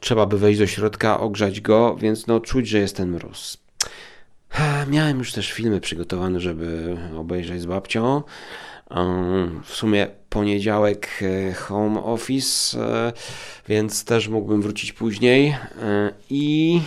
trzeba 0.00 0.26
by 0.26 0.38
wejść 0.38 0.58
do 0.58 0.66
środka, 0.66 1.20
ogrzać 1.20 1.60
go, 1.60 1.96
więc 1.96 2.26
no 2.26 2.40
czuć, 2.40 2.68
że 2.68 2.78
jest 2.78 2.96
ten 2.96 3.10
mróz. 3.10 3.59
Miałem 4.86 5.18
już 5.18 5.32
też 5.32 5.52
filmy 5.52 5.80
przygotowane, 5.80 6.40
żeby 6.40 6.96
obejrzeć 7.16 7.60
z 7.60 7.66
babcią. 7.66 8.22
W 9.64 9.74
sumie 9.74 10.06
poniedziałek 10.28 11.08
e, 11.22 11.52
home 11.52 12.02
office, 12.02 12.80
e, 12.80 13.12
więc 13.68 14.04
też 14.04 14.28
mógłbym 14.28 14.62
wrócić 14.62 14.92
później. 14.92 15.56
I 16.30 16.80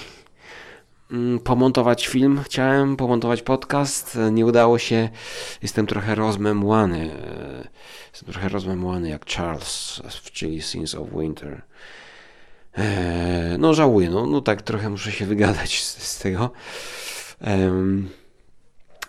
Mm, 1.14 1.40
pomontować 1.40 2.08
film, 2.08 2.42
chciałem 2.46 2.98
pomontować 2.98 3.42
podcast, 3.42 4.18
nie 4.32 4.46
udało 4.46 4.80
się. 4.80 5.10
Jestem 5.62 5.88
trochę 5.88 6.16
rozmemłany. 6.16 7.10
Jestem 8.12 8.34
trochę 8.34 8.50
rozmemłany 8.50 9.10
jak 9.10 9.26
Charles 9.26 10.02
w 10.10 10.32
Chili 10.32 10.62
Scenes 10.62 10.96
of 10.96 11.10
Winter. 11.20 11.62
No 13.60 13.74
żałuję, 13.74 14.10
no, 14.10 14.26
no 14.26 14.42
tak 14.42 14.62
trochę 14.62 14.90
muszę 14.90 15.12
się 15.12 15.26
wygadać 15.26 15.84
z, 15.84 16.04
z 16.04 16.20
tego. 16.20 16.52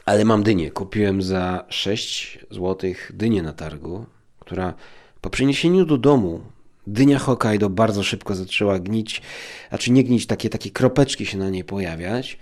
Ale 0.05 0.25
mam 0.25 0.43
dynię. 0.43 0.71
Kupiłem 0.71 1.23
za 1.23 1.65
6 1.69 2.39
zł 2.51 2.91
dynię 3.11 3.43
na 3.43 3.53
targu, 3.53 4.07
która 4.39 4.75
po 5.21 5.31
przyniesieniu 5.31 5.85
do 5.85 5.99
domu 5.99 6.41
dynia 6.87 7.19
Hokkaido 7.19 7.71
bardzo 7.71 8.03
szybko 8.03 8.35
zaczęła 8.35 8.79
gnić, 8.79 9.23
znaczy 9.69 9.93
nie 9.93 10.05
gnić, 10.05 10.27
takie, 10.27 10.51
takie 10.51 10.71
kropeczki 10.71 11.27
się 11.27 11.39
na 11.39 11.51
niej 11.51 11.65
pojawiać, 11.65 12.39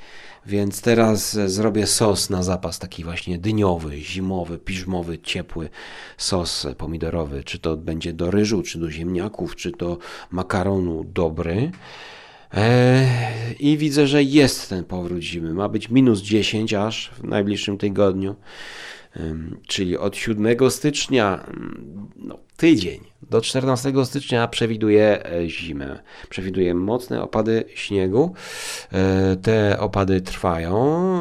więc 0.46 0.80
teraz 0.80 1.32
zrobię 1.32 1.86
sos 1.86 2.30
na 2.30 2.42
zapas, 2.42 2.78
taki 2.78 3.04
właśnie 3.04 3.38
dyniowy, 3.38 4.00
zimowy, 4.00 4.58
piżmowy, 4.58 5.18
ciepły 5.18 5.68
sos 6.16 6.66
pomidorowy, 6.78 7.44
czy 7.44 7.58
to 7.58 7.76
będzie 7.76 8.12
do 8.12 8.30
ryżu, 8.30 8.62
czy 8.62 8.78
do 8.78 8.90
ziemniaków, 8.90 9.56
czy 9.56 9.70
do 9.70 9.98
makaronu 10.30 11.04
dobry. 11.04 11.70
Eee, 12.52 13.06
I 13.58 13.78
widzę, 13.78 14.06
że 14.06 14.22
jest 14.22 14.68
ten 14.68 14.84
powrót 14.84 15.20
zimy. 15.20 15.54
Ma 15.54 15.68
być 15.68 15.88
minus 15.88 16.20
10 16.20 16.74
aż 16.74 17.10
w 17.18 17.24
najbliższym 17.24 17.78
tygodniu 17.78 18.36
czyli 19.66 19.98
od 19.98 20.16
7 20.16 20.70
stycznia, 20.70 21.46
no, 22.16 22.38
tydzień 22.56 23.00
do 23.30 23.40
14 23.40 23.92
stycznia 24.04 24.48
przewiduje 24.48 25.26
e, 25.26 25.48
zimę. 25.48 25.98
Przewiduje 26.28 26.74
mocne 26.74 27.22
opady 27.22 27.64
śniegu. 27.74 28.34
E, 28.92 29.36
te 29.36 29.80
opady 29.80 30.20
trwają, 30.20 30.74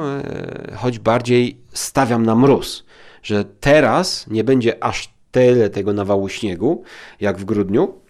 e, 0.03 0.75
choć 0.75 0.99
bardziej 0.99 1.57
stawiam 1.73 2.25
na 2.25 2.35
mróz, 2.35 2.85
że 3.23 3.45
teraz 3.45 4.27
nie 4.27 4.43
będzie 4.43 4.83
aż 4.83 5.13
tyle 5.31 5.69
tego 5.69 5.93
nawału 5.93 6.29
śniegu 6.29 6.83
jak 7.19 7.37
w 7.37 7.45
grudniu, 7.45 8.00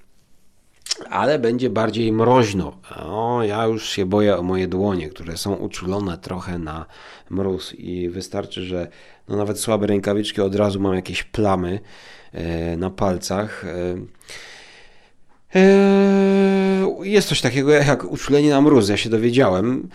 ale 1.10 1.40
będzie 1.40 1.70
bardziej 1.70 2.12
mroźno. 2.12 2.78
O, 2.96 3.44
ja 3.44 3.66
już 3.66 3.90
się 3.90 4.06
boję 4.06 4.38
o 4.38 4.44
moje 4.44 4.68
dłonie, 4.68 5.10
które 5.10 5.38
są 5.38 5.54
uczulone 5.54 6.18
trochę 6.18 6.60
na 6.60 6.86
mróz 7.30 7.74
i 7.74 8.10
wystarczy, 8.10 8.64
że 8.64 8.88
no 9.28 9.38
nawet 9.38 9.60
słabe 9.60 9.88
rękawiczki 9.88 10.42
od 10.42 10.56
razu 10.56 10.80
mam 10.80 10.96
jakieś 10.96 11.24
plamy 11.24 11.80
e, 12.32 12.78
na 12.78 12.90
palcach. 12.90 13.66
E, 13.66 13.96
e, 15.56 16.82
jest 17.04 17.28
coś 17.28 17.42
takiego 17.42 17.72
jak 17.72 18.04
uczulenie 18.04 18.50
na 18.50 18.62
mróz, 18.62 18.90
ja 18.90 18.98
się 18.98 19.10
dowiedziałem. 19.10 19.90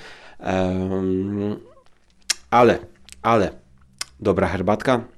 Ale, 2.51 2.79
ale, 3.23 3.51
dobra 4.21 4.47
herbatka. 4.49 5.16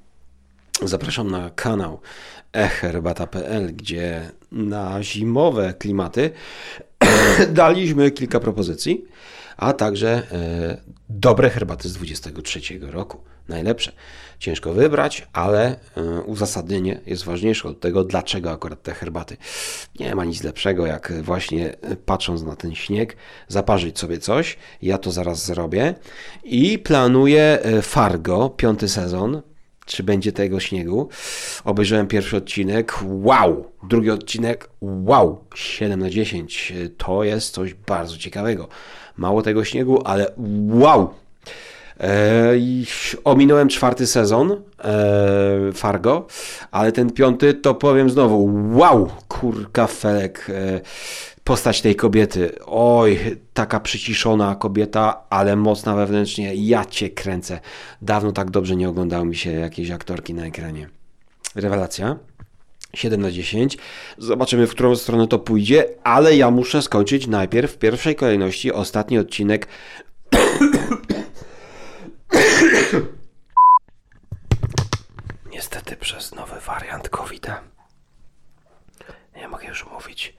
Zapraszam 0.85 1.31
na 1.31 1.51
kanał 1.51 2.01
eherbata.pl, 2.53 3.75
gdzie 3.75 4.31
na 4.53 5.03
zimowe 5.03 5.75
klimaty 5.79 6.31
daliśmy 7.51 8.11
kilka 8.11 8.41
propozycji, 8.41 9.05
a 9.57 9.73
także 9.73 10.09
e, 10.33 10.81
dobre 11.09 11.51
herbaty 11.51 11.89
z 11.89 11.93
23 11.93 12.61
roku. 12.81 13.19
Najlepsze. 13.49 13.93
Ciężko 14.39 14.73
wybrać, 14.73 15.29
ale 15.33 15.77
e, 15.97 16.03
uzasadnienie 16.21 17.01
jest 17.07 17.25
ważniejsze 17.25 17.69
od 17.69 17.81
tego, 17.81 18.05
dlaczego 18.05 18.51
akurat 18.51 18.83
te 18.83 18.95
herbaty. 18.95 19.37
Nie 20.01 20.15
ma 20.15 20.25
nic 20.25 20.43
lepszego, 20.43 20.87
jak 20.87 21.13
właśnie 21.23 21.73
e, 21.81 21.97
patrząc 21.97 22.43
na 22.43 22.57
ten 22.57 22.75
śnieg, 22.75 23.17
zaparzyć 23.49 23.99
sobie 23.99 24.19
coś. 24.19 24.59
Ja 24.83 24.99
to 24.99 25.11
zaraz 25.11 25.47
zrobię 25.47 25.95
i 26.45 26.79
planuję 26.79 27.59
Fargo, 27.83 28.51
piąty 28.51 28.89
sezon, 28.89 29.43
czy 29.89 30.03
będzie 30.03 30.33
tego 30.33 30.61
śniegu. 30.61 31.09
Obejrzałem 31.65 32.07
pierwszy 32.07 32.37
odcinek, 32.37 32.95
wow! 33.03 33.65
Drugi 33.89 34.11
odcinek, 34.11 34.71
wow! 34.81 35.45
7 35.55 36.01
na 36.01 36.11
10. 36.11 36.73
To 36.97 37.25
jest 37.25 37.55
coś 37.55 37.75
bardzo 37.75 38.17
ciekawego. 38.17 38.69
Mało 39.17 39.43
tego 39.43 39.65
śniegu, 39.65 40.03
ale 40.05 40.33
wow! 40.69 41.15
E, 42.01 42.57
i 42.57 42.87
ominąłem 43.25 43.69
czwarty 43.69 44.07
sezon 44.07 44.53
e, 44.53 45.73
Fargo, 45.75 46.27
ale 46.71 46.93
ten 46.93 47.11
piąty 47.11 47.55
to 47.55 47.75
powiem 47.75 48.11
znowu, 48.11 48.51
wow, 48.73 49.11
kurka 49.29 49.87
felek, 49.87 50.47
e, 50.51 50.81
postać 51.49 51.83
tej 51.83 51.97
kobiety, 51.97 52.59
oj, 52.67 53.19
taka 53.55 53.81
przyciszona 53.81 54.55
kobieta, 54.55 55.25
ale 55.31 55.57
mocna 55.57 55.95
wewnętrznie, 55.95 56.55
ja 56.55 56.85
cię 56.85 57.11
kręcę. 57.11 57.61
Dawno 58.03 58.33
tak 58.33 58.51
dobrze 58.51 58.77
nie 58.77 58.89
oglądało 58.89 59.25
mi 59.25 59.37
się 59.37 59.53
jakieś 59.53 59.91
aktorki 59.91 60.35
na 60.35 60.47
ekranie. 60.47 60.89
Rewelacja. 61.55 62.17
7 62.95 63.21
na 63.21 63.31
10. 63.31 63.79
Zobaczymy, 64.19 64.67
w 64.67 64.71
którą 64.71 64.97
stronę 64.97 65.29
to 65.29 65.39
pójdzie, 65.39 65.85
ale 66.05 66.37
ja 66.37 66.51
muszę 66.51 66.83
skończyć 66.83 67.27
najpierw 67.27 67.73
w 67.73 67.79
pierwszej 67.79 68.17
kolejności 68.17 68.73
ostatni 68.73 69.19
odcinek 69.19 69.69
Niestety 75.53 75.97
przez 75.97 76.35
nowy 76.35 76.61
wariant 76.61 77.09
covid. 77.09 77.47
Nie 79.37 79.49
mogę 79.49 79.69
już 79.69 79.87
mówić. 79.87 80.38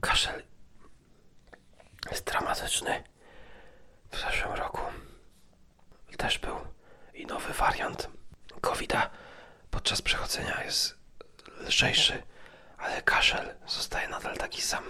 Kaszel 0.00 0.42
jest 2.10 2.24
dramatyczny. 2.24 3.04
W 4.10 4.16
zeszłym 4.20 4.52
roku 4.52 4.80
też 6.16 6.38
był 6.38 6.56
i 7.14 7.26
nowy 7.26 7.52
wariant 7.52 8.08
covid 8.60 8.92
podczas 9.70 10.02
przechodzenia 10.02 10.64
jest 10.64 10.98
lżejszy, 11.60 12.22
ale 12.78 13.02
kaszel 13.02 13.54
zostaje 13.66 14.08
nadal 14.08 14.36
taki 14.36 14.62
sam. 14.62 14.84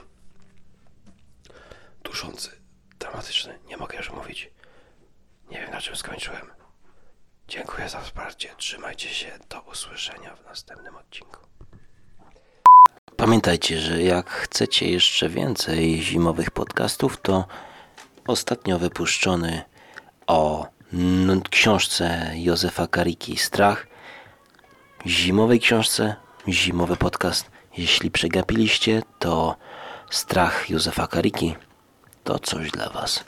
Duszący, 2.03 2.61
dramatyczny. 2.99 3.59
Nie 3.67 3.77
mogę 3.77 3.97
już 3.97 4.11
mówić. 4.11 4.51
Nie 5.51 5.59
wiem 5.61 5.71
na 5.71 5.81
czym 5.81 5.97
skończyłem. 5.97 6.51
Dziękuję 7.49 7.89
za 7.89 8.01
wsparcie. 8.01 8.55
Trzymajcie 8.57 9.09
się. 9.09 9.39
Do 9.49 9.61
usłyszenia 9.61 10.37
w 10.37 10.45
następnym 10.45 10.97
odcinku. 10.97 11.41
Pamiętajcie, 13.29 13.81
że 13.81 14.03
jak 14.03 14.31
chcecie 14.31 14.91
jeszcze 14.91 15.29
więcej 15.29 16.03
zimowych 16.03 16.51
podcastów, 16.51 17.21
to 17.23 17.45
ostatnio 18.27 18.79
wypuszczony 18.79 19.63
o 20.27 20.67
książce 21.51 22.33
Józefa 22.35 22.87
Kariki 22.87 23.37
Strach, 23.37 23.87
zimowej 25.07 25.61
książce, 25.61 26.17
zimowy 26.49 26.97
podcast. 26.97 27.51
Jeśli 27.77 28.11
przegapiliście, 28.11 29.03
to 29.19 29.57
Strach 30.11 30.71
Józefa 30.71 31.07
Kariki 31.07 31.57
to 32.25 32.39
coś 32.39 32.71
dla 32.71 32.91
Was. 32.91 33.25